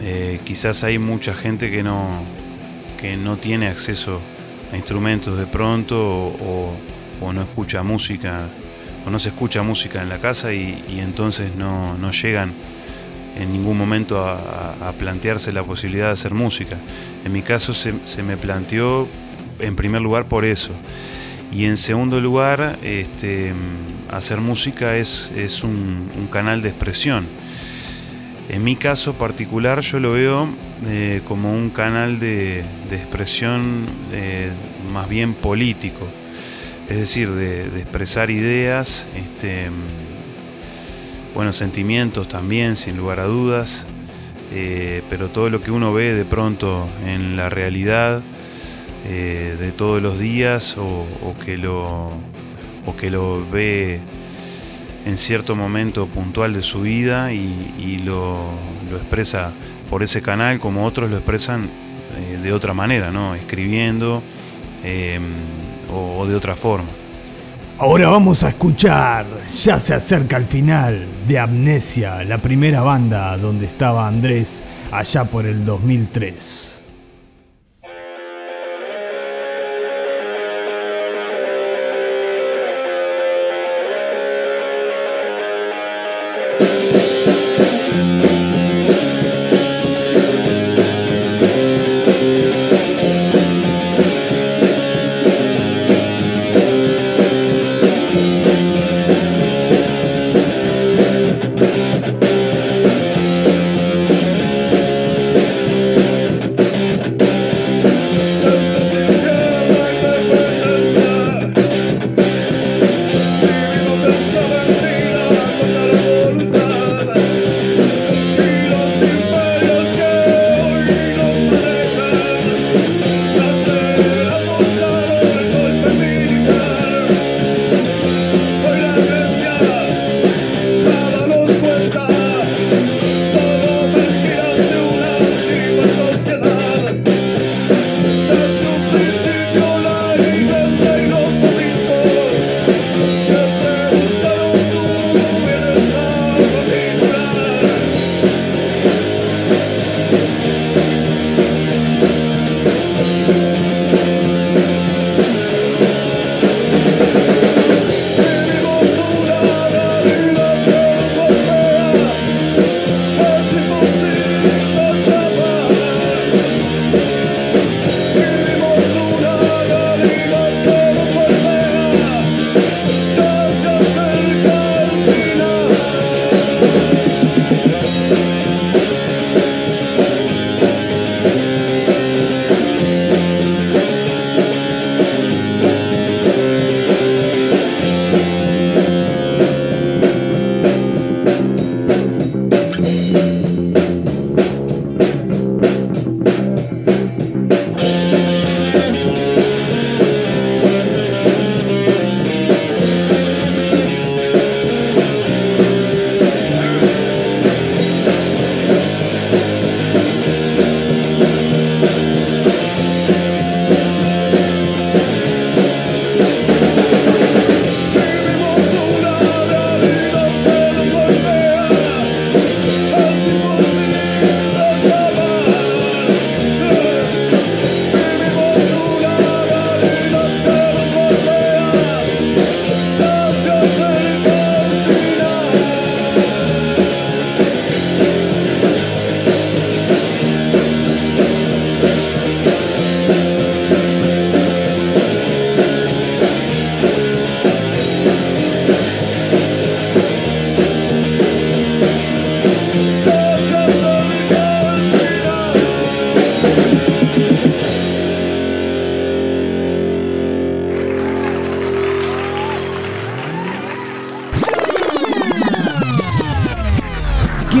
Eh, 0.00 0.40
quizás 0.44 0.84
hay 0.84 0.98
mucha 0.98 1.34
gente 1.34 1.70
que 1.70 1.82
no, 1.82 2.24
que 3.00 3.16
no 3.16 3.36
tiene 3.36 3.68
acceso 3.68 4.20
instrumentos 4.72 5.38
de 5.38 5.46
pronto 5.46 5.98
o, 5.98 6.76
no 7.32 7.42
escucha 7.42 7.82
música 7.82 8.48
o 9.06 9.10
no 9.10 9.18
se 9.18 9.30
escucha 9.30 9.62
música 9.62 10.02
en 10.02 10.10
la 10.10 10.18
casa 10.18 10.52
y, 10.52 11.00
entonces 11.00 11.54
no, 11.56 12.10
llegan 12.10 12.52
en 13.36 13.52
ningún 13.52 13.76
momento 13.76 14.24
a, 14.24 14.92
plantearse 14.98 15.52
la 15.52 15.64
posibilidad 15.64 16.06
de 16.06 16.12
hacer 16.12 16.34
música. 16.34 16.78
En 17.24 17.32
mi 17.32 17.42
caso 17.42 17.74
se, 17.74 18.22
me 18.22 18.36
planteó 18.36 19.08
en 19.58 19.76
primer 19.76 20.02
lugar 20.02 20.26
por 20.26 20.44
eso. 20.44 20.72
Y 21.52 21.64
en 21.64 21.76
segundo 21.76 22.20
lugar, 22.20 22.78
este, 22.82 23.52
hacer 24.10 24.40
música 24.40 24.96
es, 24.96 25.30
un, 25.62 26.28
canal 26.30 26.62
de 26.62 26.70
expresión. 26.70 27.26
En 28.48 28.62
mi 28.62 28.76
caso 28.76 29.14
particular 29.14 29.80
yo 29.80 30.00
lo 30.00 30.12
veo 30.12 30.48
eh, 30.86 31.22
como 31.24 31.54
un 31.54 31.70
canal 31.70 32.18
de, 32.18 32.64
expresión 32.90 33.86
eh, 34.12 34.50
más 34.92 35.08
bien 35.08 35.34
político, 35.34 36.06
es 36.88 36.98
decir, 36.98 37.30
de, 37.30 37.66
expresar 37.80 38.30
ideas, 38.30 39.08
este, 39.16 39.70
buenos 41.34 41.56
sentimientos 41.56 42.28
también, 42.28 42.76
sin 42.76 42.96
lugar 42.96 43.20
a 43.20 43.24
dudas, 43.24 43.86
eh, 44.52 45.02
pero 45.08 45.30
todo 45.30 45.50
lo 45.50 45.62
que 45.62 45.70
uno 45.70 45.92
ve 45.92 46.14
de 46.14 46.24
pronto 46.24 46.88
en 47.04 47.36
la 47.36 47.50
realidad 47.50 48.22
de 49.04 49.70
todos 49.76 50.00
los 50.00 50.18
días 50.18 50.78
o, 50.78 51.04
que 51.44 51.58
lo, 51.58 52.08
o 52.86 52.96
que 52.96 53.10
lo 53.10 53.46
ve 53.50 54.00
en 55.04 55.18
cierto 55.18 55.54
momento 55.54 56.06
puntual 56.06 56.54
de 56.54 56.62
su 56.62 56.80
vida 56.80 57.32
y, 57.32 57.98
lo, 58.04 58.38
expresa 58.92 59.52
por 59.90 60.02
ese 60.02 60.22
canal 60.22 60.58
como 60.58 60.86
otros 60.86 61.10
lo 61.10 61.16
expresan 61.16 61.68
eh, 62.16 62.38
de 62.42 62.52
otra 62.52 62.74
manera, 62.74 63.10
¿no? 63.10 63.34
Escribiendo 63.34 64.22
o, 65.92 66.26
de 66.26 66.34
otra 66.34 66.56
forma. 66.56 66.88
Ahora 67.76 68.08
vamos 68.08 68.44
a 68.44 68.50
escuchar, 68.50 69.26
ya 69.48 69.80
se 69.80 69.94
acerca 69.94 70.36
el 70.36 70.44
final 70.44 71.08
de 71.26 71.40
Amnesia, 71.40 72.22
la 72.22 72.38
primera 72.38 72.82
banda 72.82 73.36
donde 73.36 73.66
estaba 73.66 74.06
Andrés 74.06 74.62
allá 74.92 75.24
por 75.24 75.44
el 75.44 75.64
2003. 75.64 76.73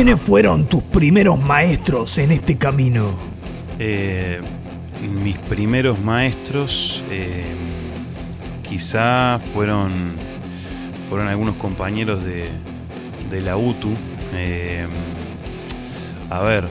¿Quiénes 0.04 0.20
fueron 0.20 0.68
tus 0.68 0.82
primeros 0.82 1.40
maestros 1.40 2.18
en 2.18 2.30
este 2.30 2.58
camino? 2.58 3.14
Eh, 3.78 4.38
mis 5.22 5.38
primeros 5.38 5.98
maestros 5.98 7.02
eh, 7.10 7.42
quizá 8.68 9.38
fueron, 9.54 9.94
fueron 11.08 11.28
algunos 11.28 11.56
compañeros 11.56 12.22
de, 12.22 12.50
la 13.40 13.56
UTU. 13.56 13.94
Eh, 14.34 14.86
a 16.28 16.40
ver, 16.42 16.68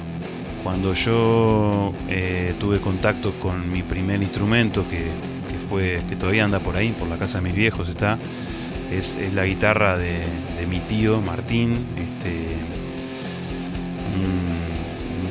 cuando 0.63 0.93
yo 0.93 1.91
tuve 2.59 2.79
contacto 2.81 3.31
con 3.39 3.67
mi 3.71 3.81
primer 3.81 4.21
instrumento, 4.21 4.85
que, 4.87 5.07
fue, 5.57 6.03
que 6.07 6.15
todavía 6.15 6.45
anda 6.45 6.59
por 6.59 6.75
ahí, 6.75 6.91
por 6.91 7.07
la 7.07 7.17
casa 7.17 7.39
de 7.39 7.45
mis 7.45 7.55
viejos 7.55 7.89
está, 7.89 8.19
es, 8.91 9.17
la 9.33 9.43
guitarra 9.45 9.97
de, 9.97 10.23
mi 10.69 10.81
tío 10.81 11.19
Martín, 11.19 11.87
este, 11.97 12.82
un, 14.15 14.73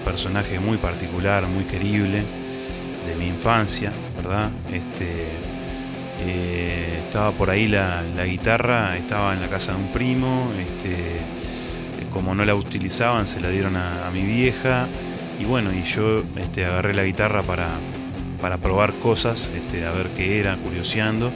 personaje 0.05 0.59
muy 0.59 0.79
particular, 0.79 1.47
muy 1.47 1.63
querible 1.63 2.25
de 3.07 3.15
mi 3.17 3.29
infancia, 3.29 3.93
¿verdad? 4.17 4.51
Este, 4.73 5.29
eh, 6.19 6.99
estaba 7.05 7.31
por 7.31 7.51
ahí 7.51 7.69
la, 7.69 8.03
guitarra, 8.27 8.97
estaba 8.97 9.33
en 9.33 9.41
la 9.41 9.49
casa 9.49 9.73
de 9.73 9.79
un 9.79 9.93
primo, 9.93 10.51
este, 10.59 11.21
como 12.13 12.35
no 12.35 12.45
la 12.45 12.55
utilizaban 12.57 13.29
se 13.29 13.41
la 13.41 13.49
dieron 13.51 13.77
a, 13.77 14.11
mi 14.13 14.23
vieja 14.23 14.89
y 15.41 15.45
bueno, 15.45 15.73
y 15.73 15.85
yo 15.85 16.25
este, 16.37 16.65
agarré 16.65 16.95
la 16.95 17.05
guitarra 17.05 17.45
para, 17.45 17.79
para 18.41 18.59
probar 18.59 18.93
cosas, 18.95 19.53
este, 19.55 19.87
a 19.87 19.93
ver 19.93 20.09
qué 20.09 20.41
era, 20.41 20.57
curioseando 20.57 21.33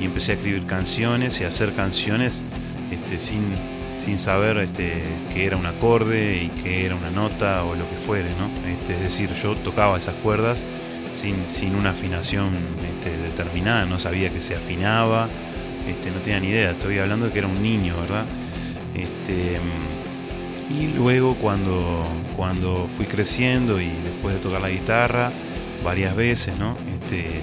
y 0.00 0.04
empecé 0.04 0.32
a 0.32 0.34
escribir 0.36 0.66
canciones 0.66 1.40
y 1.40 1.44
a 1.44 1.48
hacer 1.48 1.74
canciones 1.74 2.44
este, 2.92 3.18
sin, 3.18 3.73
sin 3.96 4.18
saber 4.18 4.58
este, 4.58 5.04
que 5.32 5.46
era 5.46 5.56
un 5.56 5.66
acorde 5.66 6.42
y 6.42 6.48
que 6.62 6.84
era 6.84 6.94
una 6.94 7.10
nota 7.10 7.64
o 7.64 7.74
lo 7.74 7.88
que 7.88 7.96
fuere, 7.96 8.30
¿no? 8.30 8.50
Este, 8.68 8.94
es 8.94 9.00
decir, 9.00 9.30
yo 9.34 9.54
tocaba 9.56 9.96
esas 9.96 10.14
cuerdas 10.16 10.66
sin, 11.12 11.48
sin 11.48 11.74
una 11.74 11.90
afinación 11.90 12.56
este, 12.92 13.16
determinada, 13.16 13.84
no 13.86 13.98
sabía 13.98 14.30
que 14.30 14.40
se 14.40 14.56
afinaba, 14.56 15.28
este, 15.88 16.10
no 16.10 16.18
tenía 16.18 16.40
ni 16.40 16.48
idea, 16.48 16.72
estoy 16.72 16.98
hablando 16.98 17.26
de 17.26 17.32
que 17.32 17.38
era 17.38 17.48
un 17.48 17.62
niño, 17.62 17.96
¿verdad? 18.00 18.24
Este, 18.94 19.60
y 20.70 20.88
luego 20.88 21.36
cuando, 21.36 22.04
cuando 22.36 22.88
fui 22.88 23.06
creciendo 23.06 23.80
y 23.80 23.90
después 24.04 24.34
de 24.34 24.40
tocar 24.40 24.60
la 24.60 24.70
guitarra 24.70 25.30
varias 25.84 26.16
veces, 26.16 26.56
¿no? 26.58 26.76
Este, 26.94 27.42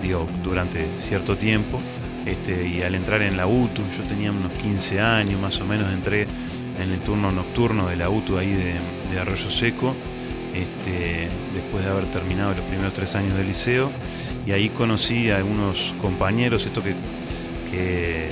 digo, 0.00 0.28
durante 0.42 0.86
cierto 0.98 1.36
tiempo, 1.36 1.78
este, 2.28 2.66
y 2.66 2.82
al 2.82 2.94
entrar 2.94 3.22
en 3.22 3.36
la 3.36 3.46
UTU, 3.46 3.82
yo 3.96 4.04
tenía 4.04 4.30
unos 4.30 4.52
15 4.52 5.00
años 5.00 5.40
más 5.40 5.58
o 5.60 5.64
menos, 5.64 5.90
entré 5.90 6.26
en 6.78 6.92
el 6.92 7.00
turno 7.00 7.32
nocturno 7.32 7.88
de 7.88 7.96
la 7.96 8.10
UTU 8.10 8.36
ahí 8.36 8.52
de, 8.52 9.18
Arroyo 9.18 9.50
Seco, 9.50 9.94
este, 10.54 11.28
después 11.54 11.84
de 11.84 11.90
haber 11.90 12.06
terminado 12.06 12.54
los 12.54 12.64
primeros 12.66 12.92
tres 12.92 13.16
años 13.16 13.36
del 13.36 13.46
liceo, 13.48 13.90
y 14.46 14.52
ahí 14.52 14.68
conocí 14.68 15.30
a 15.30 15.38
algunos 15.38 15.94
compañeros, 16.00 16.66
esto 16.66 16.82
que, 16.82 16.94
que, 17.70 18.28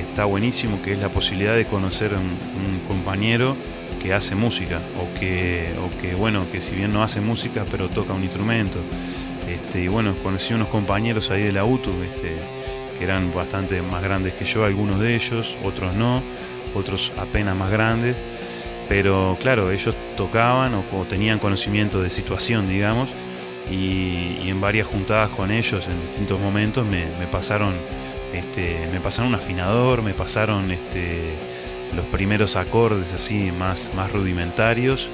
está 0.00 0.24
buenísimo, 0.24 0.82
que 0.82 0.92
es 0.92 0.98
la 0.98 1.10
posibilidad 1.10 1.54
de 1.54 1.64
conocer 1.64 2.14
a 2.14 2.18
un, 2.18 2.80
compañero 2.86 3.56
que 4.02 4.12
hace 4.12 4.34
música, 4.34 4.82
o 4.98 5.18
que, 5.18 5.72
o 5.78 6.00
que, 6.00 6.14
bueno, 6.14 6.44
que 6.50 6.60
si 6.60 6.74
bien 6.74 6.92
no 6.92 7.02
hace 7.02 7.20
música, 7.20 7.64
pero 7.70 7.88
toca 7.88 8.12
un 8.12 8.24
instrumento. 8.24 8.80
Este, 9.48 9.82
y 9.82 9.88
bueno, 9.88 10.14
conocí 10.22 10.52
unos 10.52 10.68
compañeros 10.68 11.30
ahí 11.30 11.42
de 11.42 11.52
la 11.52 11.64
UTU, 11.64 11.92
este, 12.02 12.40
que 13.00 13.06
eran 13.06 13.32
bastante 13.32 13.80
más 13.80 14.02
grandes 14.02 14.34
que 14.34 14.44
yo, 14.44 14.66
algunos 14.66 15.00
de 15.00 15.14
ellos, 15.14 15.56
otros 15.64 15.94
no, 15.94 16.22
otros 16.74 17.12
apenas 17.16 17.56
más 17.56 17.70
grandes. 17.70 18.22
Pero 18.90 19.38
claro, 19.40 19.70
ellos 19.70 19.94
tocaban 20.18 20.74
o, 20.74 20.84
tenían 21.08 21.38
conocimiento 21.38 22.02
de 22.02 22.10
situación, 22.10 22.68
digamos, 22.68 23.08
y, 23.70 24.50
en 24.50 24.60
varias 24.60 24.86
juntadas 24.86 25.30
con 25.30 25.50
ellos 25.50 25.86
en 25.86 25.98
distintos 26.02 26.38
momentos 26.40 26.84
me, 26.84 27.06
pasaron 27.30 27.74
este, 28.34 28.86
me 28.92 29.00
pasaron 29.00 29.28
un 29.28 29.36
afinador, 29.36 30.02
me 30.02 30.12
pasaron 30.12 30.70
este, 30.70 31.36
los 31.96 32.04
primeros 32.06 32.56
acordes 32.56 33.14
así 33.14 33.50
más, 33.50 33.92
más 33.94 34.12
rudimentarios. 34.12 35.08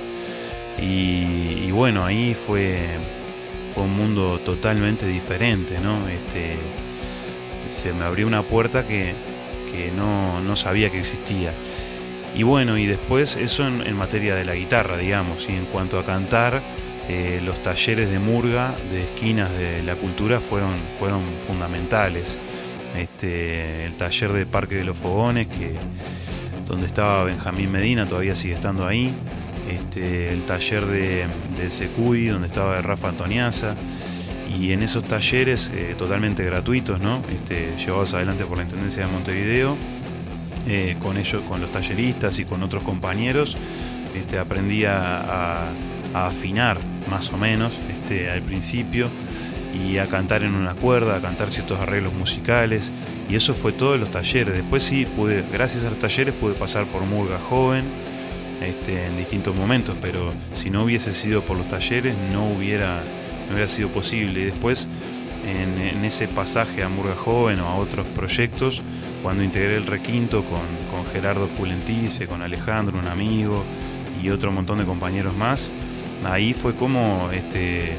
Y, 0.82 1.70
bueno, 1.70 2.04
ahí 2.04 2.34
fue, 2.34 2.98
fue 3.72 3.84
un 3.84 3.96
mundo 3.96 4.40
totalmente 4.40 5.06
diferente, 5.06 5.78
¿no? 5.78 6.08
Este, 6.08 6.56
se 7.68 7.92
me 7.92 8.04
abrió 8.04 8.26
una 8.26 8.42
puerta 8.42 8.86
que, 8.86 9.14
no, 9.94 10.56
sabía 10.56 10.90
que 10.90 11.00
existía. 11.00 11.52
Y 12.34 12.42
bueno, 12.42 12.76
y 12.78 12.86
después 12.86 13.36
eso 13.36 13.66
en, 13.66 13.96
materia 13.96 14.34
de 14.34 14.44
la 14.44 14.54
guitarra, 14.54 14.96
digamos, 14.96 15.46
y 15.48 15.52
en 15.52 15.66
cuanto 15.66 15.98
a 15.98 16.04
cantar, 16.04 16.62
eh, 17.08 17.40
los 17.44 17.62
talleres 17.62 18.10
de 18.10 18.18
murga, 18.18 18.74
de 18.90 19.04
esquinas 19.04 19.50
de 19.52 19.82
la 19.82 19.96
cultura 19.96 20.40
fueron, 20.40 20.74
fueron 20.98 21.22
fundamentales. 21.46 22.38
Este, 22.96 23.84
el 23.84 23.96
taller 23.96 24.32
de 24.32 24.46
Parque 24.46 24.76
de 24.76 24.84
los 24.84 24.96
Fogones, 24.96 25.46
que, 25.46 25.74
donde 26.66 26.86
estaba 26.86 27.24
Benjamín 27.24 27.70
Medina, 27.70 28.06
todavía 28.06 28.34
sigue 28.34 28.54
estando 28.54 28.86
ahí. 28.86 29.14
Este, 29.70 30.32
el 30.32 30.44
taller 30.44 30.86
de, 30.86 31.26
de 31.56 31.70
Secuy, 31.70 32.26
donde 32.26 32.46
estaba 32.46 32.80
Rafa 32.82 33.08
Antoniaza, 33.08 33.74
y 34.58 34.72
en 34.72 34.82
esos 34.82 35.04
talleres 35.04 35.70
eh, 35.74 35.94
totalmente 35.96 36.44
gratuitos. 36.44 37.00
Este, 37.32 37.76
llevados 37.76 38.14
adelante 38.14 38.44
por 38.44 38.58
la 38.58 38.64
Intendencia 38.64 39.06
de 39.06 39.12
Montevideo, 39.12 39.76
eh, 40.66 40.96
con 41.00 41.16
ellos, 41.16 41.42
con 41.42 41.60
los 41.60 41.70
talleristas 41.70 42.38
y 42.38 42.44
con 42.44 42.62
otros 42.62 42.82
compañeros, 42.82 43.56
este, 44.14 44.38
aprendí 44.38 44.84
a, 44.84 45.72
afinar 46.14 46.80
más 47.10 47.30
o 47.30 47.36
menos 47.36 47.74
este, 47.90 48.30
al 48.30 48.40
principio 48.40 49.10
y 49.74 49.98
a 49.98 50.06
cantar 50.06 50.44
en 50.44 50.54
una 50.54 50.74
cuerda, 50.74 51.16
a 51.16 51.20
cantar 51.20 51.50
ciertos 51.50 51.78
arreglos 51.78 52.14
musicales 52.14 52.90
y 53.28 53.34
eso 53.34 53.52
fue 53.52 53.72
todo 53.72 53.96
en 53.96 54.00
los 54.00 54.10
talleres. 54.10 54.54
Después 54.54 54.82
sí 54.82 55.04
pude, 55.04 55.44
gracias 55.52 55.84
a 55.84 55.90
los 55.90 55.98
talleres 55.98 56.32
pude 56.32 56.54
pasar 56.54 56.86
por 56.86 57.02
Murga 57.02 57.38
joven, 57.38 57.84
este, 58.62 59.04
en 59.04 59.18
distintos 59.18 59.54
momentos, 59.54 59.94
pero 60.00 60.32
si 60.52 60.70
no 60.70 60.84
hubiese 60.84 61.12
sido 61.12 61.44
por 61.44 61.58
los 61.58 61.68
talleres 61.68 62.16
no 62.32 62.48
hubiera, 62.48 63.04
no 63.46 63.52
hubiera 63.52 63.68
sido 63.68 63.88
posible. 63.90 64.40
Y 64.40 64.44
después, 64.46 64.88
en, 65.44 66.04
ese 66.04 66.28
pasaje 66.28 66.82
a 66.82 66.88
Murga 66.88 67.14
Joven 67.14 67.60
o 67.60 67.68
a 67.68 67.76
otros 67.76 68.06
proyectos, 68.08 68.82
cuando 69.22 69.42
integré 69.42 69.76
el 69.76 69.86
requinto 69.86 70.44
con, 70.44 70.60
con 70.90 71.04
Gerardo 71.12 71.46
Fulentice, 71.46 72.26
con 72.26 72.42
Alejandro, 72.42 72.98
un 72.98 73.08
amigo, 73.08 73.64
y 74.22 74.30
otro 74.30 74.52
montón 74.52 74.78
de 74.78 74.84
compañeros 74.84 75.36
más, 75.36 75.72
ahí 76.24 76.52
fue 76.52 76.74
como 76.74 77.30
este, 77.32 77.96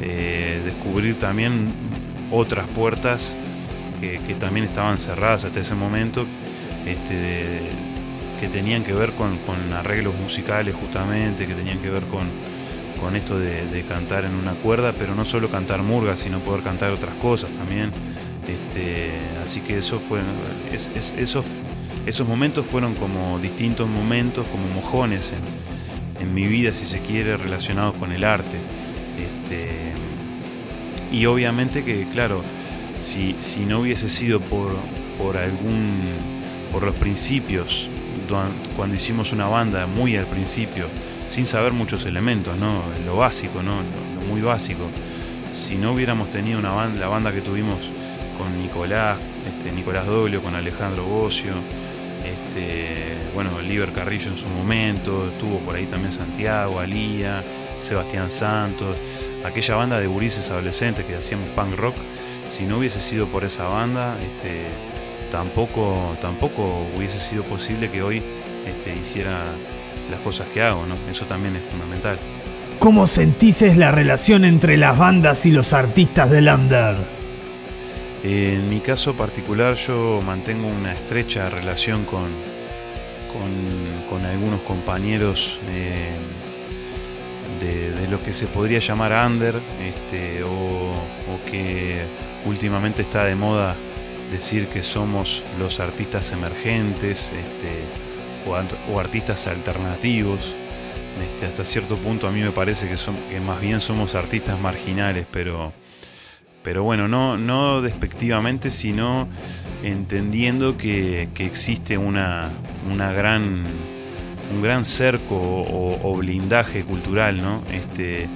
eh, 0.00 0.60
descubrir 0.64 1.18
también 1.18 1.72
otras 2.30 2.66
puertas 2.68 3.36
que, 4.00 4.18
también 4.38 4.66
estaban 4.66 4.98
cerradas 4.98 5.46
hasta 5.46 5.60
ese 5.60 5.74
momento, 5.74 6.26
este, 6.84 7.60
que 8.38 8.48
tenían 8.48 8.82
que 8.84 8.92
ver 8.92 9.12
con, 9.12 9.38
arreglos 9.72 10.14
musicales 10.14 10.74
justamente, 10.74 11.46
que 11.46 11.54
tenían 11.54 11.78
que 11.78 11.90
ver 11.90 12.04
con, 12.04 12.28
con 13.00 13.16
esto 13.16 13.38
de, 13.38 13.84
cantar 13.88 14.24
en 14.24 14.34
una 14.34 14.54
cuerda, 14.54 14.92
pero 14.92 15.14
no 15.14 15.24
solo 15.24 15.48
cantar 15.48 15.82
murga, 15.82 16.16
sino 16.16 16.40
poder 16.40 16.62
cantar 16.62 16.92
otras 16.92 17.14
cosas 17.16 17.50
también. 17.50 17.92
Este, 18.46 19.12
así 19.42 19.60
que 19.60 19.78
eso 19.78 19.98
fue, 19.98 20.20
esos, 20.72 21.46
esos 22.06 22.28
momentos 22.28 22.66
fueron 22.66 22.94
como 22.94 23.38
distintos 23.38 23.88
momentos, 23.88 24.46
como 24.48 24.68
mojones 24.68 25.32
en, 25.32 26.22
en, 26.22 26.34
mi 26.34 26.46
vida, 26.46 26.72
si 26.72 26.84
se 26.84 27.00
quiere, 27.00 27.36
relacionados 27.36 27.94
con 27.94 28.12
el 28.12 28.24
arte. 28.24 28.56
Este, 29.18 29.92
y 31.12 31.26
obviamente 31.26 31.84
que, 31.84 32.04
claro, 32.06 32.42
si, 33.00 33.36
si 33.38 33.64
no 33.66 33.80
hubiese 33.80 34.08
sido 34.08 34.40
por, 34.40 34.76
por 35.18 35.36
algún 35.36 36.36
por 36.72 36.82
los 36.82 36.94
principios 36.96 37.88
cuando 38.76 38.96
hicimos 38.96 39.32
una 39.32 39.46
banda 39.46 39.86
muy 39.86 40.16
al 40.16 40.26
principio, 40.26 40.88
sin 41.26 41.46
saber 41.46 41.72
muchos 41.72 42.06
elementos, 42.06 42.56
¿no? 42.56 42.82
Lo 43.04 43.16
básico, 43.16 43.62
¿no? 43.62 43.82
Lo, 43.82 44.26
muy 44.26 44.40
básico. 44.40 44.88
Si 45.52 45.76
no 45.76 45.92
hubiéramos 45.92 46.30
tenido 46.30 46.58
una 46.58 46.72
banda, 46.72 47.00
la 47.00 47.08
banda 47.08 47.32
que 47.32 47.40
tuvimos 47.40 47.90
con 48.36 48.60
Nicolás, 48.60 49.18
este, 49.46 49.72
Nicolás 49.72 50.06
Doblio, 50.06 50.42
con 50.42 50.54
Alejandro 50.54 51.04
Bocio, 51.04 51.54
este, 52.24 53.16
bueno, 53.34 53.60
Liber 53.60 53.92
Carrillo 53.92 54.30
en 54.30 54.36
su 54.36 54.48
momento, 54.48 55.28
estuvo 55.28 55.58
por 55.60 55.76
ahí 55.76 55.86
también 55.86 56.12
Santiago, 56.12 56.80
Alía, 56.80 57.42
Sebastián 57.80 58.30
Santos, 58.30 58.96
aquella 59.44 59.76
banda 59.76 60.00
de 60.00 60.06
gurises 60.06 60.50
adolescentes 60.50 61.04
que 61.04 61.14
hacíamos 61.14 61.48
punk 61.50 61.76
rock, 61.76 61.94
si 62.46 62.64
no 62.64 62.78
hubiese 62.78 63.00
sido 63.00 63.28
por 63.28 63.44
esa 63.44 63.68
banda, 63.68 64.18
este, 64.20 64.64
tampoco, 65.30 66.16
tampoco 66.20 66.86
hubiese 66.96 67.20
sido 67.20 67.44
posible 67.44 67.90
que 67.90 68.02
hoy 68.02 68.22
este, 68.66 68.94
hiciera 68.96 69.44
las 70.10 70.20
cosas 70.20 70.48
que 70.48 70.62
hago, 70.62 70.86
¿no? 70.86 70.96
Eso 71.10 71.24
también 71.26 71.56
es 71.56 71.62
fundamental. 71.62 72.18
¿Cómo 72.78 73.06
sentís 73.06 73.62
la 73.76 73.90
relación 73.90 74.44
entre 74.44 74.76
las 74.76 74.98
bandas 74.98 75.46
y 75.46 75.50
los 75.50 75.72
artistas 75.72 76.30
del 76.30 76.48
under? 76.48 76.96
En 78.22 78.68
mi 78.68 78.80
caso 78.80 79.14
particular 79.14 79.74
yo 79.74 80.20
mantengo 80.24 80.68
una 80.68 80.92
estrecha 80.92 81.48
relación 81.48 82.04
con, 82.04 82.30
con, 84.08 84.24
algunos 84.24 84.60
compañeros 84.62 85.60
eh, 85.68 86.16
de, 87.60 88.08
lo 88.08 88.22
que 88.22 88.32
se 88.32 88.46
podría 88.46 88.80
llamar 88.80 89.26
under, 89.26 89.60
este, 89.80 90.42
o, 90.42 90.94
que 91.50 92.02
últimamente 92.44 93.02
está 93.02 93.24
de 93.24 93.34
moda 93.34 93.76
decir 94.30 94.68
que 94.68 94.82
somos 94.82 95.44
los 95.58 95.80
artistas 95.80 96.32
emergentes 96.32 97.32
este, 97.32 97.84
o, 98.46 99.00
artistas 99.00 99.46
alternativos. 99.46 100.52
Este, 101.24 101.46
hasta 101.46 101.64
cierto 101.64 101.96
punto 101.96 102.28
a 102.28 102.30
mí 102.30 102.40
me 102.40 102.50
parece 102.50 102.88
que, 102.88 102.96
son, 102.96 103.16
que 103.28 103.40
más 103.40 103.60
bien 103.60 103.80
somos 103.80 104.14
artistas 104.14 104.60
marginales, 104.60 105.26
pero, 105.30 105.72
pero 106.62 106.82
bueno, 106.82 107.08
no, 107.08 107.38
no 107.38 107.80
despectivamente, 107.80 108.70
sino 108.70 109.28
entendiendo 109.82 110.76
que, 110.76 111.28
existe 111.38 111.96
una, 111.96 112.50
una, 112.90 113.12
gran, 113.12 113.64
un 114.54 114.62
gran 114.62 114.84
cerco 114.84 115.36
o, 115.36 116.16
blindaje 116.16 116.84
cultural, 116.84 117.40
¿no? 117.40 117.62
Este, 117.72 118.28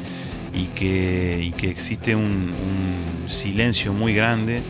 y, 0.54 0.66
que, 0.66 1.52
que 1.56 1.70
existe 1.70 2.16
un, 2.16 2.54
silencio 3.28 3.92
muy 3.92 4.12
grande 4.12 4.62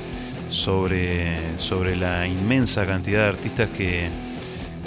sobre, 0.50 1.59
sobre 1.59 1.96
la 1.96 2.26
inmensa 2.26 2.85
cantidad 2.85 3.22
de 3.22 3.29
artistas 3.29 3.70
que, 3.70 4.11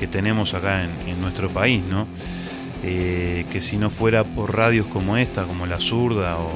tenemos 0.08 0.54
acá 0.54 0.84
en, 0.84 1.22
nuestro 1.22 1.50
país, 1.50 1.86
¿no? 1.86 2.08
Eh, 2.84 3.46
que 3.50 3.62
si 3.62 3.78
no 3.78 3.90
fuera 3.90 4.24
por 4.24 4.56
radios 4.56 4.88
como 4.88 5.18
esta, 5.18 5.46
como 5.46 5.66
La 5.66 5.80
Zurda, 5.80 6.38
o, 6.38 6.52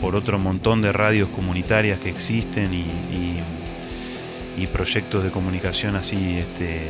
por 0.00 0.16
otro 0.16 0.38
montón 0.38 0.82
de 0.82 0.92
radios 0.92 1.28
comunitarias 1.28 2.00
que 2.00 2.10
existen 2.10 2.72
y 2.72 4.66
proyectos 4.72 5.22
de 5.22 5.30
comunicación 5.30 5.94
así 5.94 6.38
este, 6.38 6.88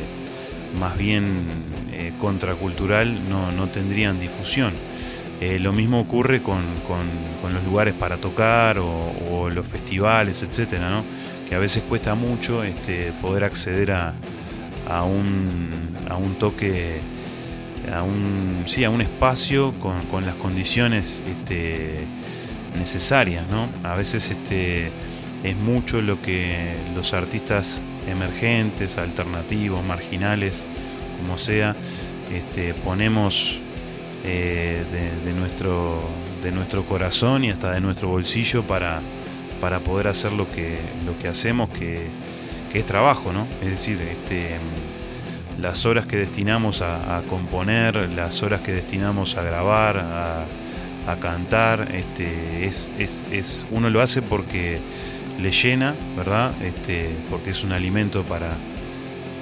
más 0.77 0.97
bien 0.97 1.63
eh, 1.91 2.13
contracultural 2.19 3.29
no, 3.29 3.69
tendrían 3.69 4.19
difusión. 4.19 4.73
Eh, 5.41 5.57
lo 5.57 5.71
mismo 5.71 6.01
ocurre 6.01 6.41
con, 6.41 6.63
los 7.51 7.63
lugares 7.63 7.93
para 7.93 8.17
tocar 8.17 8.77
o, 8.79 9.49
los 9.49 9.65
festivales, 9.65 10.43
etcétera, 10.43 10.89
¿no? 10.89 11.03
que 11.47 11.55
a 11.55 11.59
veces 11.59 11.83
cuesta 11.87 12.13
mucho 12.13 12.63
este, 12.63 13.11
poder 13.21 13.43
acceder 13.43 13.91
a, 13.91 14.13
a, 14.89 15.03
un, 15.03 15.97
a 16.09 16.15
un 16.17 16.35
toque, 16.35 16.99
a 17.93 18.03
un, 18.03 18.63
sí, 18.65 18.83
a 18.83 18.89
un 18.89 19.01
espacio 19.01 19.73
con, 19.79 20.25
las 20.25 20.35
condiciones 20.35 21.21
este, 21.27 22.05
necesarias. 22.77 23.45
¿no? 23.49 23.69
A 23.83 23.95
veces 23.95 24.31
este, 24.31 24.91
es 25.43 25.55
mucho 25.55 26.01
lo 26.01 26.21
que 26.21 26.75
los 26.95 27.13
artistas 27.13 27.79
emergentes, 28.07 28.97
alternativos, 28.97 29.83
marginales, 29.85 30.65
como 31.21 31.37
sea, 31.37 31.75
este, 32.33 32.73
ponemos 32.73 33.59
eh, 34.23 34.83
de, 35.25 35.33
nuestro, 35.33 36.01
de 36.41 36.51
nuestro 36.51 36.83
corazón 36.85 37.43
y 37.43 37.51
hasta 37.51 37.71
de 37.71 37.81
nuestro 37.81 38.07
bolsillo 38.07 38.65
para, 38.65 39.01
para 39.61 39.79
poder 39.81 40.07
hacer 40.07 40.31
lo 40.31 40.51
que, 40.51 40.79
lo 41.05 41.17
que 41.19 41.27
hacemos, 41.27 41.69
que, 41.69 42.07
es 42.73 42.85
trabajo, 42.85 43.33
¿no? 43.33 43.47
Es 43.61 43.71
decir, 43.71 43.99
este, 44.01 44.51
las 45.59 45.85
horas 45.85 46.05
que 46.05 46.17
destinamos 46.17 46.81
a, 46.81 47.21
componer, 47.27 48.09
las 48.09 48.43
horas 48.43 48.61
que 48.61 48.71
destinamos 48.71 49.35
a 49.37 49.43
grabar, 49.43 49.97
a, 49.97 50.45
cantar, 51.19 51.95
este, 51.95 52.67
es, 52.67 52.91
es, 52.99 53.25
es, 53.31 53.65
uno 53.71 53.89
lo 53.89 53.99
hace 53.99 54.21
porque 54.21 54.79
le 55.41 55.49
llena, 55.51 55.95
¿verdad? 56.15 56.53
Este, 56.61 57.17
porque 57.31 57.49
es 57.49 57.63
un 57.63 57.71
alimento 57.71 58.23
para, 58.23 58.55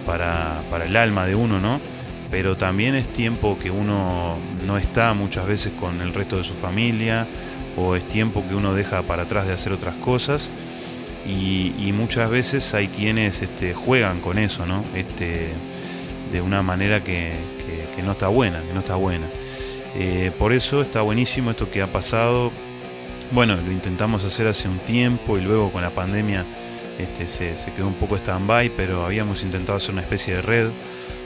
para, 0.06 0.86
el 0.86 0.96
alma 0.96 1.26
de 1.26 1.36
uno, 1.36 1.60
¿no? 1.60 1.82
Pero 2.32 2.56
también 2.56 2.96
es 2.96 3.12
tiempo 3.12 3.60
que 3.60 3.70
uno 3.70 4.38
no 4.66 4.78
está 4.78 5.13
muchas 5.13 5.46
veces 5.46 5.74
con 5.74 6.00
el 6.00 6.13
resto 6.13 6.38
de 6.38 6.46
su 6.46 6.54
familia, 6.54 7.28
o 7.76 7.96
es 7.96 8.08
tiempo 8.08 8.44
que 8.48 8.56
uno 8.56 8.74
deja 8.74 9.04
para 9.04 9.24
atrás 9.24 9.46
de 9.46 9.54
hacer 9.54 9.74
otras 9.74 9.96
cosas. 9.96 10.52
Y, 11.28 11.92
muchas 11.94 12.30
veces 12.30 12.74
hay 12.74 12.88
quienes 12.88 13.42
este, 13.42 13.74
juegan 13.74 14.22
con 14.22 14.38
eso, 14.38 14.66
¿no? 14.66 14.84
Este, 14.96 15.50
de 16.32 16.42
una 16.42 16.62
manera 16.62 17.04
que, 17.04 17.34
no 18.04 18.12
está 18.12 18.28
buena, 18.28 18.62
que 18.62 18.74
no 18.74 18.80
está 18.80 18.96
buena. 18.96 19.28
Eh, 19.96 20.32
por 20.38 20.54
eso 20.54 20.82
está 20.82 21.02
buenísimo 21.02 21.52
esto 21.52 21.70
que 21.70 21.82
ha 21.82 21.88
pasado 21.88 22.52
bueno, 23.32 23.58
lo 23.58 23.72
intentamos 23.72 24.24
hacer 24.24 24.48
hace 24.48 24.70
un 24.70 24.80
tiempo 24.80 25.38
y 25.38 25.42
luego 25.42 25.72
con 25.72 25.82
la 25.82 25.90
pandemia 25.90 26.46
este, 26.98 27.28
se, 27.28 27.72
quedó 27.74 27.88
un 27.88 27.96
poco 27.96 28.16
stand-by, 28.16 28.70
pero 28.70 29.06
habíamos 29.06 29.44
intentado 29.44 29.78
hacer 29.78 29.92
una 29.92 30.02
especie 30.02 30.36
de 30.36 30.42
red, 30.42 30.70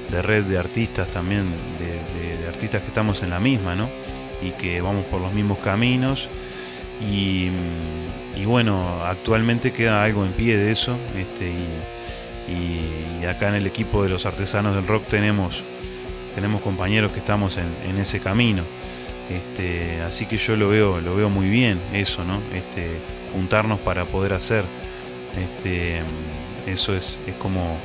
de 0.09 0.21
red 0.21 0.43
de 0.45 0.57
artistas 0.57 1.09
también, 1.09 1.51
de, 1.77 2.47
artistas 2.47 2.81
que 2.81 2.87
estamos 2.87 3.23
en 3.23 3.29
la 3.29 3.39
misma, 3.39 3.75
¿no? 3.75 3.89
Y 4.41 4.51
que 4.51 4.81
vamos 4.81 5.05
por 5.05 5.21
los 5.21 5.31
mismos 5.31 5.59
caminos. 5.59 6.27
Y, 7.09 7.51
bueno, 8.45 9.03
actualmente 9.05 9.71
queda 9.71 10.03
algo 10.03 10.25
en 10.25 10.33
pie 10.33 10.57
de 10.57 10.71
eso. 10.71 10.97
Este, 11.15 11.51
y, 12.47 13.25
acá 13.25 13.49
en 13.49 13.55
el 13.55 13.67
equipo 13.67 14.03
de 14.03 14.09
los 14.09 14.25
artesanos 14.25 14.75
del 14.75 14.87
rock 14.87 15.07
tenemos, 15.07 15.63
tenemos 16.35 16.61
compañeros 16.61 17.11
que 17.11 17.19
estamos 17.19 17.57
en 17.57 17.97
ese 17.97 18.19
camino. 18.19 18.63
Este, 19.31 20.01
así 20.01 20.25
que 20.25 20.37
yo 20.37 20.57
lo 20.57 20.69
veo, 20.69 20.99
lo 20.99 21.15
veo 21.15 21.29
muy 21.29 21.47
bien 21.49 21.79
eso, 21.93 22.25
¿no? 22.25 22.41
Este, 22.53 22.99
juntarnos 23.31 23.79
para 23.79 24.05
poder 24.05 24.33
hacer. 24.33 24.65
Este, 25.37 26.01
eso 26.67 26.95
es, 26.95 27.21
es 27.25 27.35
como, 27.35 27.77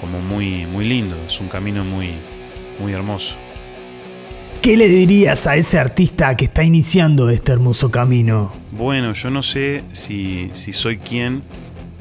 como 0.00 0.20
muy, 0.20 0.66
muy 0.66 0.84
lindo, 0.84 1.16
es 1.26 1.40
un 1.40 1.48
camino 1.48 1.84
muy, 1.84 2.12
muy 2.78 2.92
hermoso. 2.92 3.34
¿Qué 4.62 4.76
le 4.76 4.88
dirías 4.88 5.46
a 5.46 5.54
ese 5.54 5.78
artista 5.78 6.36
que 6.36 6.46
está 6.46 6.64
iniciando 6.64 7.30
este 7.30 7.52
hermoso 7.52 7.92
camino? 7.92 8.52
Bueno, 8.72 9.12
yo 9.12 9.30
no 9.30 9.42
sé 9.42 9.84
si, 9.92 10.50
soy 10.52 10.98
quien 10.98 11.42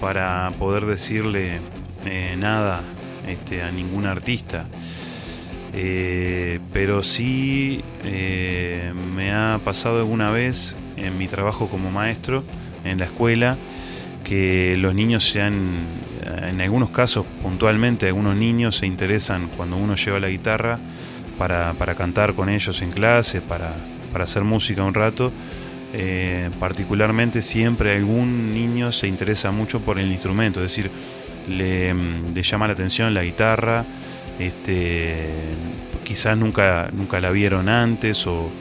para 0.02 0.52
poder 0.58 0.86
decirle 0.88 1.60
eh, 2.06 2.36
nada 2.38 2.82
este, 3.28 3.62
a 3.62 3.72
ningún 3.72 4.08
artista. 4.08 4.68
Eh, 5.74 6.60
pero 6.74 7.04
sí 7.04 7.84
eh, 8.04 8.92
me 9.16 9.34
ha 9.34 9.62
pasado 9.64 10.00
alguna 10.00 10.32
vez 10.32 10.76
en 10.96 11.16
mi 11.18 11.28
trabajo 11.28 11.68
como 11.68 11.92
maestro 11.92 12.44
en 12.84 12.98
la 12.98 13.06
escuela 13.06 13.58
que 14.24 14.76
los 14.78 14.96
niños 14.96 15.30
se 15.30 15.44
han, 15.44 15.86
en 16.42 16.60
algunos 16.60 16.90
casos 16.90 17.26
puntualmente, 17.44 18.08
algunos 18.08 18.36
niños 18.36 18.78
se 18.78 18.88
interesan 18.88 19.48
cuando 19.56 19.78
uno 19.78 19.96
lleva 19.96 20.20
la 20.20 20.30
guitarra 20.30 20.80
para, 21.38 21.74
cantar 21.96 22.34
con 22.34 22.50
ellos 22.50 22.82
en 22.82 22.92
clase, 22.92 23.42
para, 23.42 23.76
hacer 24.20 24.44
música 24.44 24.84
un 24.84 24.94
rato. 24.94 25.32
Eh, 25.94 26.50
particularmente 26.60 27.42
siempre 27.42 27.96
algún 27.96 28.54
niño 28.54 28.92
se 28.92 29.08
interesa 29.08 29.52
mucho 29.52 29.80
por 29.80 29.98
el 30.00 30.12
instrumento, 30.12 30.60
es 30.60 30.76
decir, 30.76 30.92
le, 31.48 31.96
llama 32.42 32.68
la 32.68 32.74
atención 32.74 33.14
la 33.14 33.24
guitarra, 33.24 33.86
este, 34.38 35.30
quizás 36.04 36.38
nunca, 36.38 36.90
nunca 36.92 37.20
la 37.20 37.32
vieron 37.32 37.70
antes 37.70 38.28
o, 38.28 38.52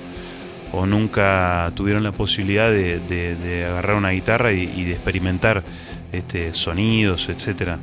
nunca 0.86 1.72
tuvieron 1.74 2.02
la 2.02 2.12
posibilidad 2.12 2.70
de, 2.70 3.64
agarrar 3.66 3.96
una 3.96 4.10
guitarra 4.10 4.52
y, 4.52 4.84
de 4.84 4.92
experimentar 4.92 5.64
este, 6.12 6.52
sonidos, 6.52 7.30
etcétera, 7.30 7.78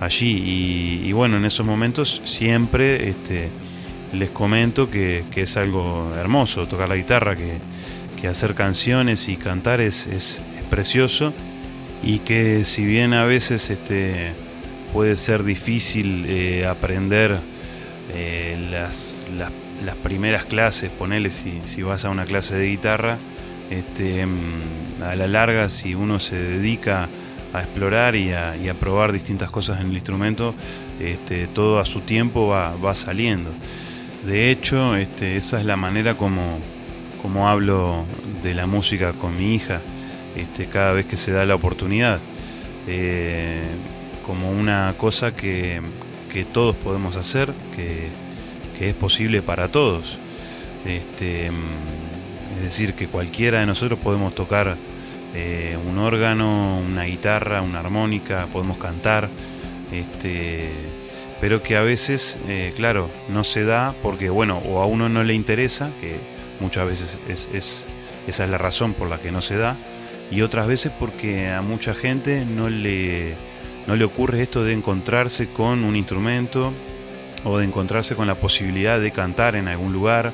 allí. 0.00 1.02
Y, 1.04 1.12
bueno, 1.12 1.36
en 1.36 1.44
esos 1.44 1.66
momentos 1.66 2.22
siempre 2.24 3.10
este, 3.10 3.50
les 4.12 4.30
comento 4.30 4.90
que, 4.90 5.24
es 5.34 5.56
algo 5.56 6.12
hermoso 6.16 6.66
tocar 6.66 6.88
la 6.88 6.96
guitarra, 6.96 7.36
que, 7.36 7.58
hacer 8.28 8.54
canciones 8.54 9.28
y 9.28 9.36
cantar 9.36 9.80
es, 9.80 10.06
es, 10.08 10.42
precioso 10.68 11.32
y 12.02 12.18
que 12.18 12.66
si 12.66 12.84
bien 12.84 13.14
a 13.14 13.24
veces 13.24 13.70
este, 13.70 14.32
puede 14.92 15.16
ser 15.16 15.44
difícil 15.44 16.26
eh, 16.28 16.66
aprender 16.66 17.40
eh, 18.14 18.68
las, 18.70 19.22
las, 19.34 19.50
primeras 20.02 20.44
clases, 20.44 20.90
ponele 20.90 21.30
si, 21.30 21.62
si, 21.64 21.82
vas 21.82 22.04
a 22.04 22.10
una 22.10 22.26
clase 22.26 22.56
de 22.56 22.66
guitarra, 22.66 23.18
este, 23.70 24.26
mm, 24.26 25.02
a 25.02 25.16
la 25.16 25.26
larga 25.26 25.68
si 25.68 25.94
uno 25.94 26.20
se 26.20 26.36
dedica 26.36 27.08
a 27.52 27.60
explorar 27.60 28.14
y 28.14 28.32
a, 28.32 28.56
probar 28.78 29.12
distintas 29.12 29.50
cosas 29.50 29.80
en 29.80 29.88
el 29.88 29.94
instrumento, 29.94 30.54
este, 31.00 31.46
todo 31.46 31.80
a 31.80 31.84
su 31.84 32.00
tiempo 32.00 32.48
va, 32.48 32.76
va 32.76 32.94
saliendo. 32.94 33.50
De 34.26 34.50
hecho, 34.50 34.96
este, 34.96 35.36
esa 35.36 35.60
es 35.60 35.64
la 35.64 35.76
manera 35.76 36.14
como, 36.14 36.58
como 37.22 37.48
hablo 37.48 38.04
de 38.42 38.54
la 38.54 38.66
música 38.66 39.12
con 39.12 39.36
mi 39.36 39.54
hija 39.54 39.80
este, 40.36 40.66
cada 40.66 40.92
vez 40.92 41.06
que 41.06 41.16
se 41.16 41.32
da 41.32 41.44
la 41.44 41.54
oportunidad. 41.54 42.20
Eh, 42.86 43.62
como 44.24 44.50
una 44.50 44.94
cosa 44.96 45.34
que, 45.34 45.80
todos 46.52 46.76
podemos 46.76 47.16
hacer, 47.16 47.52
que, 47.74 48.08
es 48.80 48.94
posible 48.94 49.42
para 49.42 49.68
todos. 49.68 50.18
Este, 50.84 51.46
es 51.46 52.62
decir, 52.62 52.94
que 52.94 53.08
cualquiera 53.08 53.60
de 53.60 53.66
nosotros 53.66 53.98
podemos 53.98 54.34
tocar 54.34 54.76
eh, 55.34 55.76
un 55.88 55.98
órgano, 55.98 56.78
una 56.78 57.04
guitarra, 57.04 57.60
una 57.62 57.80
armónica, 57.80 58.46
podemos 58.52 58.78
cantar. 58.78 59.28
Pero 61.40 61.62
que 61.62 61.76
a 61.76 61.82
veces, 61.82 62.38
eh, 62.48 62.72
claro, 62.74 63.10
no 63.28 63.44
se 63.44 63.64
da 63.64 63.94
porque, 64.02 64.30
bueno, 64.30 64.58
o 64.58 64.80
a 64.80 64.86
uno 64.86 65.08
no 65.08 65.22
le 65.22 65.34
interesa, 65.34 65.90
que 66.00 66.16
muchas 66.60 66.86
veces 66.86 67.18
es, 67.28 67.86
esa 68.26 68.44
es 68.44 68.50
la 68.50 68.58
razón 68.58 68.94
por 68.94 69.08
la 69.08 69.18
que 69.18 69.30
no 69.30 69.40
se 69.40 69.56
da, 69.56 69.76
y 70.30 70.42
otras 70.42 70.66
veces 70.66 70.92
porque 70.98 71.48
a 71.48 71.62
mucha 71.62 71.94
gente 71.94 72.44
no 72.44 72.68
le, 72.68 73.34
no 73.86 73.96
le 73.96 74.04
ocurre 74.04 74.42
esto 74.42 74.64
de 74.64 74.72
encontrarse 74.72 75.48
con 75.48 75.84
un 75.84 75.96
instrumento 75.96 76.72
o 77.44 77.58
de 77.58 77.64
encontrarse 77.64 78.14
con 78.14 78.26
la 78.26 78.34
posibilidad 78.34 79.00
de 79.00 79.12
cantar 79.12 79.56
en 79.56 79.68
algún 79.68 79.92
lugar 79.92 80.32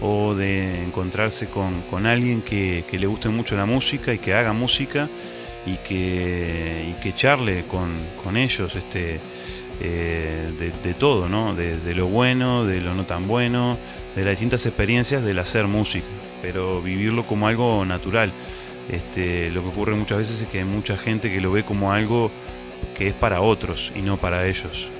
o 0.00 0.34
de 0.34 0.82
encontrarse 0.82 1.48
con, 1.48 2.06
alguien 2.06 2.42
que, 2.42 2.84
le 2.90 3.06
guste 3.06 3.28
mucho 3.28 3.56
la 3.56 3.66
música 3.66 4.12
y 4.12 4.18
que 4.18 4.34
haga 4.34 4.52
música 4.52 5.08
y 5.66 5.76
que, 5.78 6.94
que 7.02 7.14
charle 7.14 7.66
con, 7.66 8.36
ellos 8.36 8.74
este, 8.76 9.20
eh, 9.80 10.50
de, 10.82 10.94
todo, 10.94 11.28
¿no? 11.28 11.54
De, 11.54 11.94
lo 11.94 12.06
bueno, 12.06 12.64
de 12.64 12.80
lo 12.80 12.94
no 12.94 13.06
tan 13.06 13.26
bueno, 13.26 13.78
de 14.16 14.24
las 14.24 14.32
distintas 14.32 14.66
experiencias 14.66 15.22
del 15.24 15.38
hacer 15.38 15.66
música, 15.66 16.06
pero 16.42 16.82
vivirlo 16.82 17.24
como 17.24 17.46
algo 17.46 17.84
natural. 17.84 18.32
Este, 18.88 19.50
lo 19.50 19.62
que 19.62 19.68
ocurre 19.68 19.94
muchas 19.94 20.18
veces 20.18 20.42
es 20.42 20.48
que 20.48 20.58
hay 20.58 20.64
mucha 20.64 20.96
gente 20.96 21.30
que 21.30 21.40
lo 21.40 21.52
ve 21.52 21.64
como 21.64 21.92
algo 21.92 22.30
que 22.96 23.08
es 23.08 23.14
para 23.14 23.40
otros 23.40 23.92
y 23.94 24.02
no 24.02 24.16
para 24.16 24.46
ellos. 24.46 24.90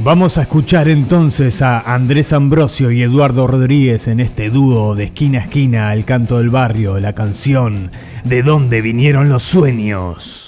Vamos 0.00 0.38
a 0.38 0.42
escuchar 0.42 0.88
entonces 0.88 1.60
a 1.60 1.80
Andrés 1.80 2.32
Ambrosio 2.32 2.92
y 2.92 3.02
Eduardo 3.02 3.48
Rodríguez 3.48 4.06
en 4.06 4.20
este 4.20 4.48
dúo 4.48 4.94
de 4.94 5.04
esquina 5.04 5.40
a 5.40 5.42
esquina 5.42 5.90
al 5.90 6.04
canto 6.04 6.38
del 6.38 6.50
barrio, 6.50 7.00
la 7.00 7.14
canción 7.14 7.90
¿De 8.24 8.44
dónde 8.44 8.80
vinieron 8.80 9.28
los 9.28 9.42
sueños? 9.42 10.47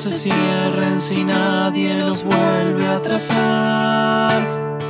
se 0.00 0.12
cierren 0.12 0.98
si 0.98 1.24
nadie 1.24 1.94
los 1.98 2.24
vuelve 2.24 2.88
a 2.88 3.02
trazar. 3.02 4.40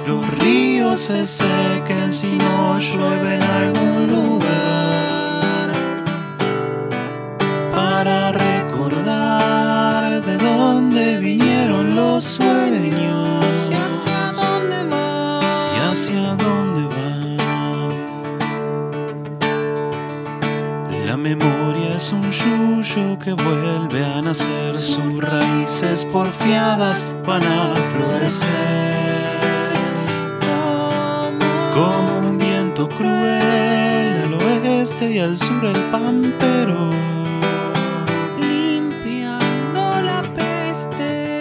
Los 0.07 0.25
ríos 0.39 1.01
se 1.01 1.27
sequen 1.27 2.13
si 2.13 2.37
no 2.37 2.79
llueve 2.79 3.35
en 3.35 3.43
algún 3.43 4.07
lugar. 4.07 5.73
Para 7.75 8.31
recordar 8.31 10.23
de 10.23 10.39
dónde 10.39 11.19
vinieron 11.19 11.97
los 11.97 12.23
sueños 12.23 13.69
y 13.69 13.75
hacia 13.75 14.31
dónde 14.33 14.85
van. 14.91 15.75
Y 15.75 15.79
hacia 15.91 16.37
dónde 16.37 16.83
van. 16.95 17.37
La 21.05 21.17
memoria 21.17 21.97
es 21.97 22.13
un 22.13 22.31
yuyo 22.31 23.19
que 23.19 23.33
vuelve 23.33 24.05
a 24.05 24.23
nacer 24.23 24.77
porfiadas 26.13 27.15
van 27.27 27.43
a 27.43 27.75
florecer. 27.91 28.49
Como 31.75 32.29
un 32.29 32.39
viento 32.39 32.89
cruel 32.89 34.25
al 34.25 34.35
oeste 34.35 35.13
y 35.13 35.19
al 35.19 35.37
sur 35.37 35.65
el 35.65 35.81
pampero 35.91 36.91
limpiando 38.41 40.03
la 40.03 40.23
peste. 40.35 41.39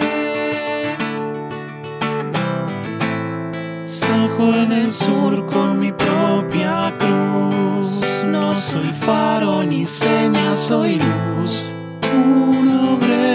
Sajo 3.86 4.54
en 4.54 4.72
el 4.72 4.92
sur 4.92 5.46
con 5.46 5.80
mi 5.80 5.92
propia 5.92 6.94
cruz. 6.98 8.24
No 8.24 8.60
soy 8.62 8.92
faro 8.92 9.62
ni 9.62 9.84
seña 9.86 10.56
soy 10.56 11.00
luz. 11.00 11.64
Un 12.12 12.68
obrero 12.94 13.29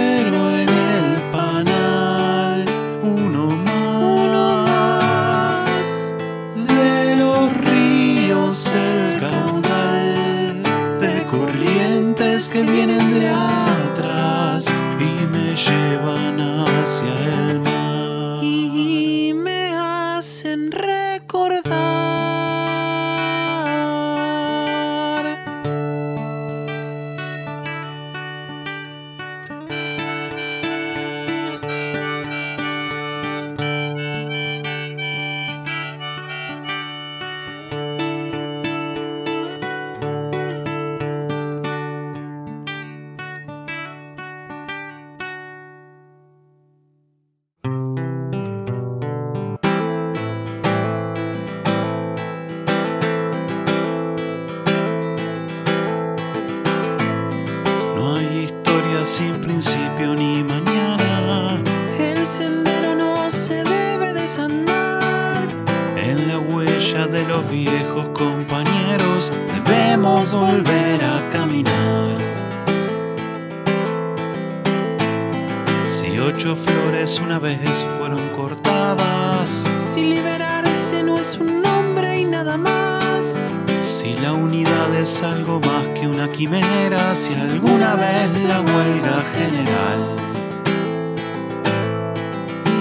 ocho 76.35 76.53
flores 76.53 77.21
una 77.21 77.39
vez 77.39 77.85
fueron 77.97 78.19
cortadas. 78.35 79.63
Si 79.77 80.03
liberarse 80.03 81.01
no 81.01 81.17
es 81.17 81.37
un 81.37 81.61
nombre 81.61 82.19
y 82.19 82.25
nada 82.25 82.57
más. 82.57 83.53
Si 83.81 84.13
la 84.15 84.33
unidad 84.33 84.93
es 84.95 85.23
algo 85.23 85.61
más 85.61 85.87
que 85.89 86.07
una 86.07 86.29
quimera, 86.29 87.15
si 87.15 87.35
alguna 87.35 87.95
vez 87.95 88.41
la 88.41 88.59
huelga 88.59 89.23
general. 89.37 90.01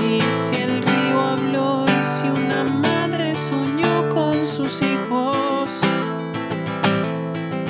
Y 0.02 0.20
si 0.20 0.60
el 0.60 0.82
río 0.82 1.20
habló 1.20 1.86
y 1.86 2.04
si 2.04 2.26
una 2.26 2.64
madre 2.64 3.36
soñó 3.36 4.08
con 4.08 4.44
sus 4.46 4.80
hijos. 4.82 5.68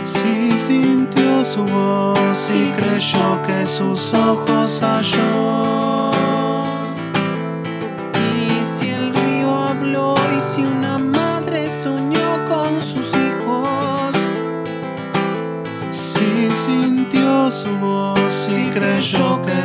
Si 0.03 0.57
sintió 0.57 1.45
su 1.45 1.63
voz 1.65 2.51
y 2.51 2.71
creyó 2.73 3.43
que 3.43 3.67
sus 3.67 4.15
ojos 4.15 4.81
halló. 4.81 5.74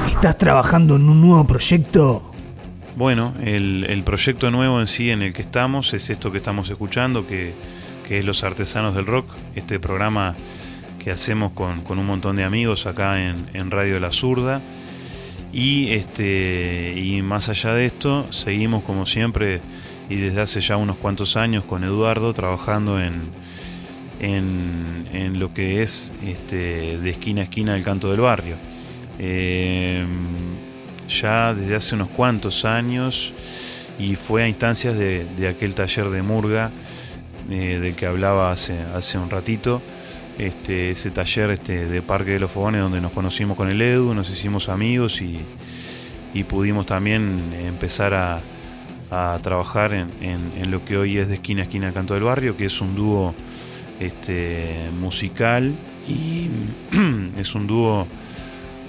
¿Estás 0.08 0.38
trabajando 0.38 0.98
en 0.98 1.08
un 1.08 1.22
nuevo 1.22 1.48
proyecto? 1.48 2.32
Bueno, 2.98 3.34
el, 3.42 3.86
el, 3.90 4.04
proyecto 4.04 4.52
nuevo 4.52 4.82
en 4.82 4.88
sí 4.88 5.10
en 5.10 5.22
el 5.22 5.32
que 5.32 5.42
estamos 5.42 5.94
es 5.94 6.10
esto 6.10 6.34
que 6.34 6.38
estamos 6.40 6.70
escuchando, 6.70 7.26
que, 7.26 7.54
que 8.06 8.20
es 8.20 8.26
Los 8.26 8.44
Artesanos 8.44 8.94
del 8.94 9.06
Rock, 9.06 9.28
este 9.56 9.80
programa 9.80 10.36
que 11.04 11.12
hacemos 11.12 11.52
con, 11.52 11.84
un 11.88 12.06
montón 12.06 12.36
de 12.36 12.44
amigos 12.44 12.86
acá 12.86 13.24
en, 13.24 13.50
en, 13.54 13.72
Radio 13.72 14.00
La 14.00 14.12
Zurda. 14.12 14.62
Y, 15.52 15.92
este, 15.92 16.96
y 16.98 17.22
más 17.22 17.50
allá 17.50 17.74
de 17.74 17.86
esto, 17.86 18.32
seguimos 18.32 18.84
como 18.84 19.06
siempre 19.06 19.62
y 20.10 20.16
desde 20.16 20.42
hace 20.42 20.62
ya 20.62 20.78
unos 20.78 20.98
cuantos 20.98 21.38
años 21.38 21.63
con 21.66 21.84
Eduardo 21.84 22.34
trabajando 22.34 23.00
en, 23.02 23.32
en, 24.20 25.39
lo 25.39 25.54
que 25.54 25.84
es 25.84 26.13
este, 26.24 26.98
de 26.98 27.10
esquina 27.10 27.42
a 27.42 27.44
esquina 27.44 27.76
el 27.76 27.84
canto 27.84 28.10
del 28.10 28.22
barrio. 28.22 28.56
Eh, 29.20 30.06
ya 31.08 31.54
desde 31.54 31.76
hace 31.76 31.96
unos 31.96 32.10
cuantos 32.10 32.66
años 32.66 33.34
y 34.00 34.16
fue 34.16 34.44
a 34.44 34.48
instancias 34.48 34.98
de, 34.98 35.48
aquel 35.48 35.76
taller 35.76 36.10
de 36.10 36.22
Murga 36.22 36.72
eh, 37.50 37.80
del 37.80 37.96
que 37.96 38.06
hablaba 38.06 38.52
hace, 38.52 38.80
hace 38.96 39.18
un 39.18 39.30
ratito. 39.30 39.82
Este, 40.38 40.91
ese 40.91 41.12
taller 41.12 41.52
este, 41.52 41.86
de 41.86 42.02
Parque 42.02 42.32
de 42.32 42.39
los 42.39 42.52
Fogones 42.52 42.82
donde 42.82 43.00
nos 43.00 43.12
conocimos 43.12 43.56
con 43.56 43.69
el 43.69 43.82
Edu, 43.82 44.13
nos 44.13 44.30
hicimos 44.30 44.67
amigos 44.69 45.22
y, 45.22 45.39
pudimos 46.50 46.88
también 46.88 47.54
empezar 47.65 48.13
a, 48.13 48.41
trabajar 49.43 49.93
en, 49.93 50.72
lo 50.72 50.84
que 50.84 50.98
hoy 50.98 51.19
es 51.19 51.28
de 51.28 51.36
esquina 51.36 51.62
a 51.62 51.63
esquina 51.65 51.88
el 51.88 51.93
canto 51.93 52.15
del 52.15 52.24
barrio, 52.24 52.58
que 52.58 52.65
es 52.65 52.82
un 52.82 52.96
dúo 52.96 53.36
este, 54.00 54.89
musical 55.00 55.76
y 56.08 56.50
es 57.38 57.54
un 57.54 57.67
dúo 57.67 58.08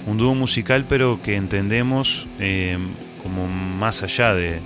un 0.05 0.17
dúo 0.17 0.35
musical 0.35 0.85
pero 0.87 1.19
que 1.21 1.35
entendemos 1.35 2.27
eh, 2.39 2.77
como 3.23 3.47
más 3.47 4.03
allá 4.03 4.33
de, 4.35 4.61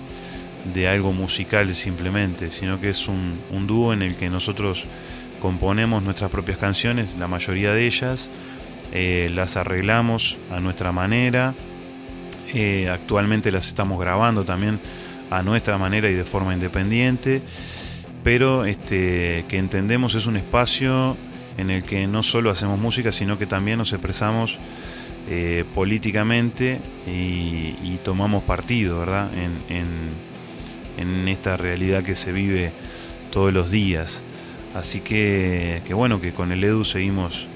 algo 0.87 1.13
musical 1.13 1.73
simplemente, 1.73 2.51
sino 2.51 2.79
que 2.79 2.89
es 2.89 3.07
un, 3.07 3.39
dúo 3.65 3.93
en 3.93 4.01
el 4.01 4.15
que 4.15 4.29
nosotros 4.29 4.85
componemos 5.39 6.03
nuestras 6.03 6.29
propias 6.29 6.57
canciones, 6.57 7.15
la 7.17 7.27
mayoría 7.27 7.73
de 7.73 7.85
ellas, 7.85 8.29
eh, 8.91 9.29
las 9.33 9.57
arreglamos 9.57 10.37
a 10.51 10.59
nuestra 10.59 10.91
manera, 10.91 11.53
eh, 12.53 12.89
actualmente 12.89 13.51
las 13.51 13.67
estamos 13.67 13.99
grabando 13.99 14.43
también 14.43 14.79
a 15.29 15.43
nuestra 15.43 15.77
manera 15.77 16.09
y 16.09 16.13
de 16.13 16.23
forma 16.23 16.53
independiente, 16.53 17.41
pero 18.23 18.65
este, 18.65 19.45
que 19.47 19.57
entendemos 19.57 20.15
es 20.15 20.25
un 20.25 20.37
espacio 20.37 21.17
en 21.57 21.69
el 21.69 21.83
que 21.83 22.07
no 22.07 22.23
solo 22.23 22.49
hacemos 22.49 22.79
música, 22.79 23.11
sino 23.11 23.37
que 23.37 23.45
también 23.45 23.77
nos 23.77 23.91
expresamos 23.91 24.57
eh, 25.29 25.65
políticamente 25.75 26.79
y, 27.05 27.97
tomamos 28.03 28.43
partido, 28.43 28.99
¿verdad? 28.99 29.29
En, 29.35 30.29
esta 31.27 31.55
realidad 31.57 32.03
que 32.03 32.15
se 32.15 32.31
vive 32.31 32.71
todos 33.31 33.53
los 33.53 33.69
días. 33.69 34.23
Así 34.73 34.99
que, 34.99 35.81
bueno, 35.93 36.21
que 36.21 36.31
con 36.31 36.51
el 36.51 36.63
Edu 36.63 36.83
seguimos, 36.83 37.47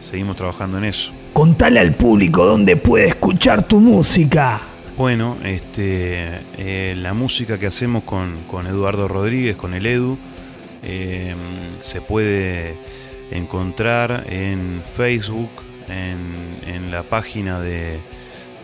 seguimos 0.00 0.36
trabajando 0.36 0.78
en 0.78 0.84
eso. 0.84 1.12
Contale 1.32 1.80
al 1.80 1.94
público 1.94 2.44
dónde 2.44 2.76
puede 2.76 3.08
escuchar 3.08 3.62
tu 3.62 3.80
música. 3.80 4.60
Bueno, 4.96 5.36
este, 5.44 6.40
eh, 6.58 6.94
la 6.98 7.14
música 7.14 7.58
que 7.58 7.66
hacemos 7.66 8.04
con, 8.04 8.66
Eduardo 8.66 9.08
Rodríguez, 9.08 9.56
con 9.56 9.74
el 9.74 9.86
Edu, 9.86 10.18
eh, 10.82 11.34
se 11.78 12.00
puede 12.00 12.76
encontrar 13.30 14.26
en 14.28 14.82
Facebook, 14.84 15.50
en, 15.88 16.90
la 16.90 17.02
página 17.02 17.60
de, 17.60 18.00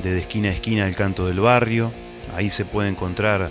de, 0.02 0.18
Esquina 0.18 0.48
a 0.50 0.52
Esquina 0.52 0.86
el 0.86 0.94
Canto 0.94 1.26
del 1.26 1.40
Barrio. 1.40 1.92
Ahí 2.36 2.50
se 2.50 2.66
puede 2.66 2.90
encontrar 2.90 3.50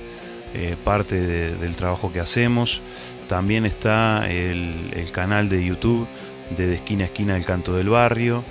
eh, 0.54 0.76
parte 0.84 1.20
del 1.20 1.76
trabajo 1.76 2.12
que 2.12 2.20
hacemos. 2.20 2.82
También 3.28 3.66
está 3.66 4.30
el, 4.30 5.10
canal 5.12 5.50
de 5.50 5.64
YouTube 5.64 6.08
de, 6.56 6.76
Esquina 6.76 7.04
a 7.04 7.08
Esquina 7.08 7.36
el 7.36 7.46
Canto 7.46 7.76
del 7.76 7.90
Barrio. 7.90 8.44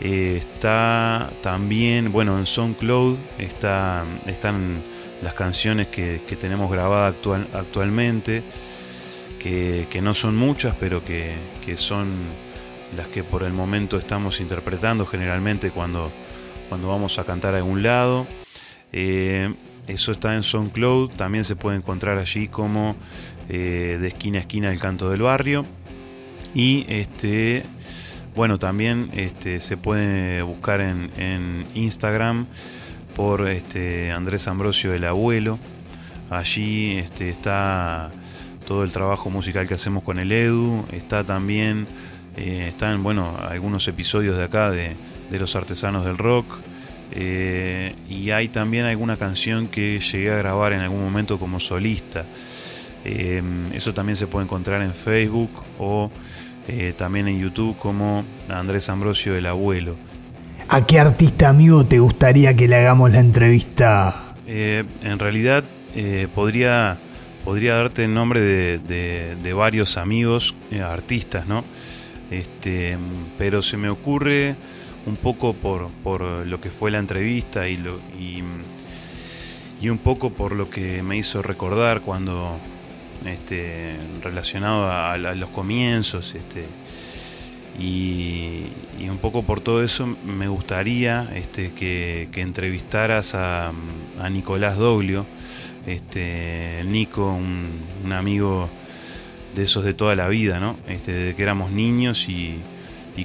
Eh, 0.00 0.36
está 0.38 1.30
también, 1.42 2.10
bueno, 2.10 2.38
en 2.38 2.46
SoundCloud 2.46 3.18
está, 3.38 4.04
están 4.26 4.82
las 5.22 5.34
canciones 5.34 5.88
que, 5.88 6.20
tenemos 6.40 6.70
grabadas 6.70 7.14
actual, 7.14 7.48
actualmente, 7.52 8.42
que, 9.38 10.00
no 10.02 10.14
son 10.14 10.36
muchas, 10.36 10.74
pero 10.80 11.04
que, 11.04 11.34
que 11.64 11.76
son 11.76 12.08
las 12.96 13.08
que 13.08 13.22
por 13.22 13.42
el 13.42 13.52
momento 13.52 13.98
estamos 13.98 14.40
interpretando 14.40 15.06
generalmente 15.06 15.70
cuando, 15.70 16.10
cuando 16.68 16.88
vamos 16.88 17.18
a 17.18 17.24
cantar 17.24 17.54
a 17.54 17.58
algún 17.58 17.82
lado. 17.82 18.26
Eh, 18.92 19.54
eso 19.86 20.12
está 20.12 20.34
en 20.34 20.42
SoundCloud, 20.42 21.10
también 21.12 21.44
se 21.44 21.56
puede 21.56 21.76
encontrar 21.76 22.18
allí 22.18 22.48
como 22.48 22.96
eh, 23.48 23.98
de 24.00 24.08
esquina 24.08 24.38
a 24.38 24.40
esquina 24.42 24.70
el 24.70 24.78
canto 24.78 25.10
del 25.10 25.22
barrio. 25.22 25.64
Y 26.54 26.84
este, 26.88 27.64
bueno, 28.34 28.58
también 28.58 29.10
este, 29.12 29.60
se 29.60 29.76
puede 29.76 30.42
buscar 30.42 30.80
en, 30.80 31.66
Instagram 31.74 32.46
por 33.14 33.48
este, 33.48 34.10
Andrés 34.10 34.48
Ambrosio 34.48 34.94
el 34.94 35.04
abuelo. 35.04 35.58
Allí 36.30 36.98
este, 36.98 37.28
está 37.28 38.10
todo 38.66 38.84
el 38.84 38.92
trabajo 38.92 39.30
musical 39.30 39.66
que 39.66 39.74
hacemos 39.74 40.02
con 40.02 40.18
el 40.18 40.30
Edu. 40.32 40.86
Está 40.92 41.24
también 41.24 41.88
eh, 42.36 42.68
están, 42.68 43.02
bueno, 43.02 43.36
algunos 43.38 43.86
episodios 43.88 44.36
de 44.36 44.44
acá 44.44 44.70
de, 44.70 44.96
los 45.30 45.56
artesanos 45.56 46.04
del 46.04 46.18
rock. 46.18 46.46
Eh, 47.12 47.94
y 48.08 48.30
hay 48.30 48.48
también 48.48 48.86
alguna 48.86 49.16
canción 49.16 49.66
que 49.66 50.00
llegué 50.00 50.32
a 50.32 50.36
grabar 50.36 50.72
en 50.72 50.80
algún 50.80 51.02
momento 51.02 51.38
como 51.38 51.60
solista. 51.60 52.24
Eh, 53.04 53.42
eso 53.72 53.94
también 53.94 54.16
se 54.16 54.26
puede 54.26 54.44
encontrar 54.44 54.82
en 54.82 54.94
Facebook 54.94 55.50
o 55.78 56.10
también 56.96 57.26
en 57.26 57.40
YouTube 57.40 57.76
como 57.76 58.24
Andrés 58.48 58.88
Ambrosio 58.90 59.34
el 59.34 59.46
Abuelo. 59.46 59.96
¿A 60.68 60.86
qué 60.86 61.00
artista 61.00 61.48
amigo 61.48 61.84
te 61.84 61.98
gustaría 61.98 62.54
que 62.54 62.68
le 62.68 62.76
hagamos 62.76 63.10
la 63.10 63.18
entrevista? 63.18 64.36
en 64.46 65.18
realidad 65.18 65.64
podría, 66.32 66.96
podría 67.44 67.74
darte 67.74 68.04
el 68.04 68.14
nombre 68.14 68.40
de, 68.40 68.78
de 69.34 69.52
varios 69.52 69.96
amigos, 69.96 70.54
artistas, 70.80 71.48
¿no? 71.48 71.64
Este, 72.30 72.96
pero 73.36 73.60
se 73.60 73.76
me 73.76 73.88
ocurre 73.88 74.54
un 75.06 75.16
poco 75.16 75.54
por, 75.54 75.90
lo 76.46 76.60
que 76.60 76.70
fue 76.70 76.90
la 76.90 76.98
entrevista 76.98 77.68
y, 77.68 77.76
lo, 77.76 78.00
y, 78.18 78.42
un 79.88 79.98
poco 79.98 80.30
por 80.30 80.52
lo 80.52 80.68
que 80.68 81.02
me 81.02 81.16
hizo 81.16 81.42
recordar 81.42 82.02
cuando 82.02 82.58
este, 83.24 83.96
relacionado 84.22 84.90
a, 84.90 85.16
los 85.16 85.50
comienzos 85.50 86.34
este, 86.34 86.66
y, 87.78 88.64
un 89.08 89.18
poco 89.18 89.42
por 89.42 89.60
todo 89.60 89.82
eso 89.82 90.06
me 90.06 90.48
gustaría 90.48 91.30
este, 91.34 91.72
que, 91.72 92.28
entrevistaras 92.36 93.34
a, 93.34 93.72
Nicolás 94.30 94.76
Doglio, 94.76 95.24
este, 95.86 96.82
Nico, 96.84 97.32
un 97.32 98.12
amigo 98.12 98.68
de 99.54 99.64
esos 99.64 99.84
de 99.84 99.94
toda 99.94 100.14
la 100.14 100.28
vida, 100.28 100.60
¿no? 100.60 100.76
Este, 100.86 101.12
desde 101.12 101.34
que 101.34 101.42
éramos 101.42 101.70
niños 101.70 102.28
y, 102.28 102.60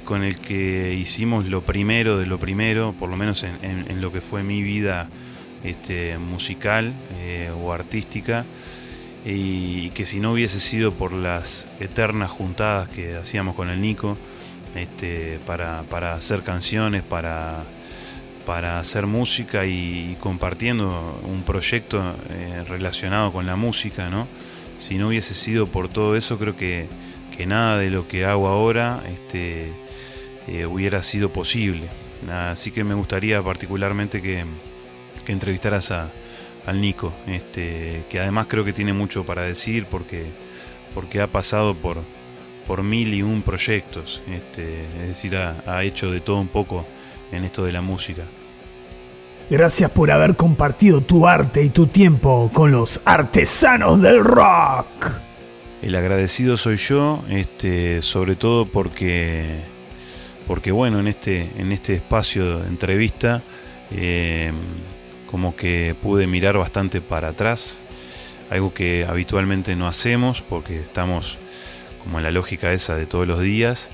con 0.04 0.22
el 0.22 0.36
que 0.36 0.94
hicimos 0.94 1.46
lo 1.46 1.62
primero 1.62 2.18
de 2.18 2.26
lo 2.26 2.38
primero, 2.38 2.94
por 2.98 3.08
lo 3.08 3.16
menos 3.16 3.42
en, 3.44 4.00
lo 4.00 4.12
que 4.12 4.20
fue 4.20 4.42
mi 4.42 4.62
vida 4.62 5.08
este, 5.64 6.18
musical 6.18 6.92
eh, 7.18 7.50
o 7.56 7.72
artística, 7.72 8.44
y, 9.24 9.90
que 9.90 10.04
si 10.04 10.20
no 10.20 10.32
hubiese 10.32 10.60
sido 10.60 10.92
por 10.92 11.12
las 11.12 11.66
eternas 11.80 12.30
juntadas 12.30 12.88
que 12.88 13.16
hacíamos 13.16 13.54
con 13.54 13.70
el 13.70 13.80
Nico, 13.80 14.16
este, 14.74 15.40
para, 15.46 16.12
hacer 16.12 16.42
canciones, 16.42 17.02
para, 17.02 17.64
para 18.44 18.78
hacer 18.78 19.06
música 19.06 19.66
y, 19.66 20.16
compartiendo 20.20 21.20
un 21.24 21.42
proyecto 21.42 22.14
eh, 22.28 22.64
relacionado 22.68 23.32
con 23.32 23.46
la 23.46 23.56
música, 23.56 24.08
¿no? 24.08 24.28
si 24.78 24.96
no 24.98 25.08
hubiese 25.08 25.34
sido 25.34 25.66
por 25.66 25.88
todo 25.88 26.16
eso, 26.16 26.38
creo 26.38 26.56
que, 26.56 26.86
nada 27.44 27.78
de 27.78 27.90
lo 27.90 28.08
que 28.08 28.24
hago 28.24 28.48
ahora 28.48 29.02
este, 29.12 29.72
eh, 30.48 30.64
hubiera 30.64 31.02
sido 31.02 31.30
posible. 31.32 31.88
Así 32.30 32.70
que 32.70 32.84
me 32.84 32.94
gustaría 32.94 33.42
particularmente 33.42 34.22
que, 34.22 34.44
entrevistaras 35.26 35.90
a, 35.90 36.10
al 36.66 36.80
Nico, 36.80 37.12
este, 37.26 38.04
que 38.08 38.20
además 38.20 38.46
creo 38.48 38.64
que 38.64 38.72
tiene 38.72 38.92
mucho 38.92 39.26
para 39.26 39.42
decir 39.42 39.86
porque, 39.90 40.30
ha 41.20 41.26
pasado 41.26 41.74
por, 41.74 41.98
por 42.66 42.82
mil 42.82 43.12
y 43.12 43.22
un 43.22 43.42
proyectos, 43.42 44.22
este, 44.28 44.84
es 45.02 45.08
decir, 45.08 45.36
ha 45.36 45.82
hecho 45.82 46.10
de 46.10 46.20
todo 46.20 46.38
un 46.38 46.48
poco 46.48 46.86
en 47.32 47.44
esto 47.44 47.64
de 47.64 47.72
la 47.72 47.82
música. 47.82 48.22
Gracias 49.48 49.90
por 49.90 50.10
haber 50.10 50.34
compartido 50.34 51.02
tu 51.02 51.26
arte 51.28 51.62
y 51.62 51.68
tu 51.68 51.86
tiempo 51.86 52.50
con 52.52 52.72
los 52.72 53.00
artesanos 53.04 54.00
del 54.00 54.24
rock. 54.24 55.25
El 55.82 55.94
agradecido 55.94 56.56
soy 56.56 56.76
yo, 56.76 57.22
este, 57.28 58.02
sobre 58.02 58.34
todo 58.34 58.66
porque, 58.66 59.60
porque 60.46 60.72
bueno, 60.72 61.00
en 61.00 61.06
este, 61.06 61.50
en 61.58 61.70
este 61.70 61.94
espacio 61.94 62.60
de 62.60 62.68
entrevista 62.68 63.42
eh, 63.90 64.52
como 65.30 65.54
que 65.54 65.94
pude 66.02 66.26
mirar 66.26 66.56
bastante 66.56 67.00
para 67.00 67.28
atrás, 67.28 67.82
algo 68.50 68.72
que 68.72 69.04
habitualmente 69.08 69.76
no 69.76 69.86
hacemos 69.86 70.42
porque 70.42 70.80
estamos 70.80 71.38
como 72.02 72.18
en 72.18 72.24
la 72.24 72.30
lógica 72.30 72.72
esa 72.72 72.96
de 72.96 73.06
todos 73.06 73.26
los 73.26 73.40
días. 73.40 73.90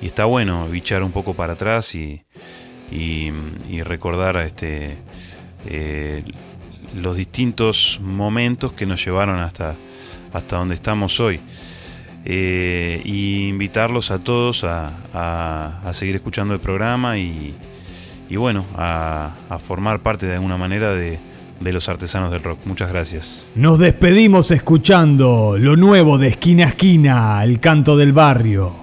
Y 0.00 0.06
está 0.06 0.24
bueno 0.24 0.68
bichar 0.68 1.02
un 1.02 1.10
poco 1.10 1.34
para 1.34 1.54
atrás 1.54 1.94
y, 1.94 2.22
recordar 3.82 4.36
este, 4.36 4.96
eh, 5.66 6.22
los 6.94 7.16
distintos 7.16 8.00
momentos 8.02 8.72
que 8.72 8.86
nos 8.86 9.04
llevaron 9.04 9.40
hasta, 9.40 9.76
hasta 10.32 10.56
donde 10.56 10.74
estamos 10.74 11.20
hoy. 11.20 11.40
Eh, 12.24 13.00
y 13.04 13.48
invitarlos 13.48 14.10
a 14.10 14.18
todos 14.18 14.64
a, 14.64 15.90
seguir 15.92 16.16
escuchando 16.16 16.52
el 16.52 16.60
programa 16.60 17.16
y, 17.16 17.54
bueno, 18.36 18.66
a, 18.76 19.32
formar 19.60 20.00
parte 20.00 20.26
de 20.26 20.34
alguna 20.34 20.56
manera 20.56 20.90
de, 20.90 21.18
de 21.60 21.72
los 21.72 21.88
artesanos 21.88 22.30
del 22.30 22.42
rock. 22.42 22.58
Muchas 22.64 22.90
gracias. 22.90 23.50
Nos 23.54 23.78
despedimos 23.78 24.50
escuchando 24.50 25.56
lo 25.58 25.76
nuevo 25.76 26.18
de 26.18 26.28
esquina 26.28 26.66
a 26.66 26.68
esquina, 26.68 27.44
el 27.44 27.60
canto 27.60 27.96
del 27.96 28.12
barrio, 28.12 28.74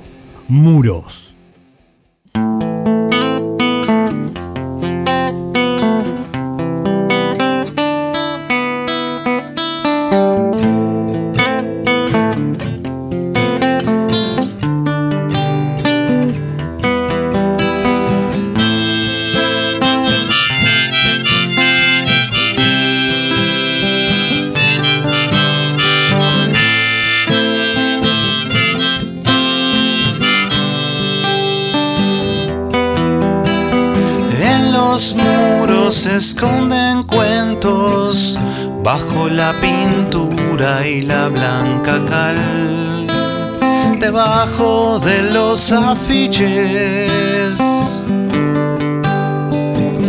muros. 0.48 1.35
Debajo 44.16 44.98
de 45.00 45.24
los 45.24 45.74
afiches. 45.74 47.60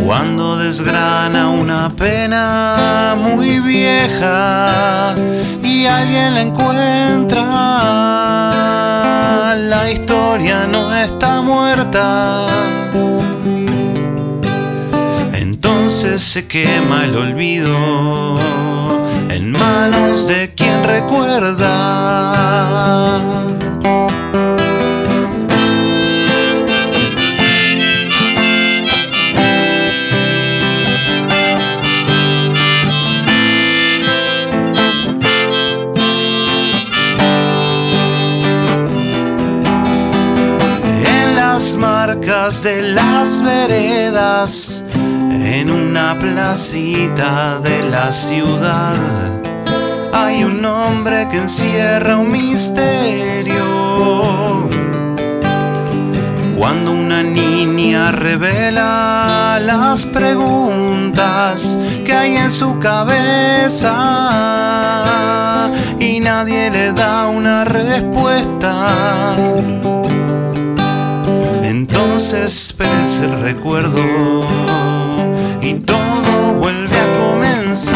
Cuando 0.06 0.56
desgrana 0.56 1.48
una 1.48 1.90
pena 1.90 3.16
muy 3.18 3.58
vieja 3.58 5.12
y 5.60 5.86
alguien 5.86 6.34
la 6.34 6.40
encuentra, 6.42 7.42
la 9.56 9.90
historia 9.90 10.68
no 10.68 10.94
está 10.94 11.40
muerta 11.42 12.46
entonces 15.34 16.22
se 16.22 16.46
quema 16.46 17.04
el 17.06 17.16
olvido 17.16 18.36
en 19.30 19.50
manos 19.50 20.26
de 20.28 20.52
quien 20.54 20.84
recuerda. 20.84 21.66
De 42.46 42.80
las 42.94 43.42
veredas 43.42 44.84
en 44.94 45.68
una 45.68 46.16
placita 46.16 47.58
de 47.58 47.82
la 47.90 48.12
ciudad 48.12 48.94
hay 50.12 50.44
un 50.44 50.64
hombre 50.64 51.26
que 51.28 51.38
encierra 51.38 52.18
un 52.18 52.30
misterio. 52.30 53.64
Cuando 56.56 56.92
una 56.92 57.24
niña 57.24 58.12
revela 58.12 59.58
las 59.60 60.06
preguntas 60.06 61.76
que 62.04 62.12
hay 62.12 62.36
en 62.36 62.52
su 62.52 62.78
cabeza 62.78 63.92
y 65.98 66.20
nadie 66.20 66.70
le 66.70 66.92
da 66.92 67.26
una 67.26 67.64
respuesta. 67.64 69.34
Entonces 72.16 72.72
perece 72.72 73.26
el 73.26 73.42
recuerdo 73.42 74.46
y 75.60 75.74
todo 75.74 76.54
vuelve 76.54 76.96
a 76.96 77.08
comenzar. 77.20 77.92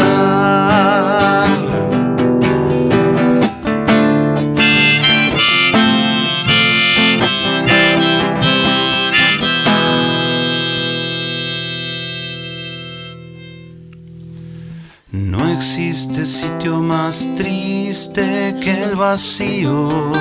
No 15.11 15.49
existe 15.51 16.27
sitio 16.27 16.79
más 16.79 17.27
triste 17.35 18.53
que 18.61 18.83
el 18.83 18.95
vacío, 18.95 20.13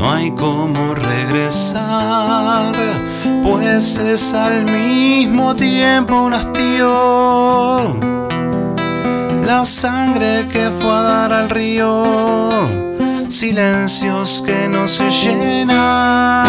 no 0.00 0.10
hay 0.10 0.30
como 0.30 0.94
regresar 0.94 2.72
pues 3.42 3.98
es 3.98 4.32
al 4.32 4.64
mismo 4.64 5.54
tiempo 5.54 6.22
un 6.22 6.32
hastío. 6.32 7.96
La 9.44 9.64
sangre 9.64 10.46
que 10.48 10.70
fue 10.70 10.90
a 10.90 11.02
dar 11.02 11.32
al 11.32 11.50
río, 11.50 12.68
silencios 13.28 14.42
que 14.46 14.68
no 14.68 14.86
se 14.88 15.10
llenan. 15.10 16.46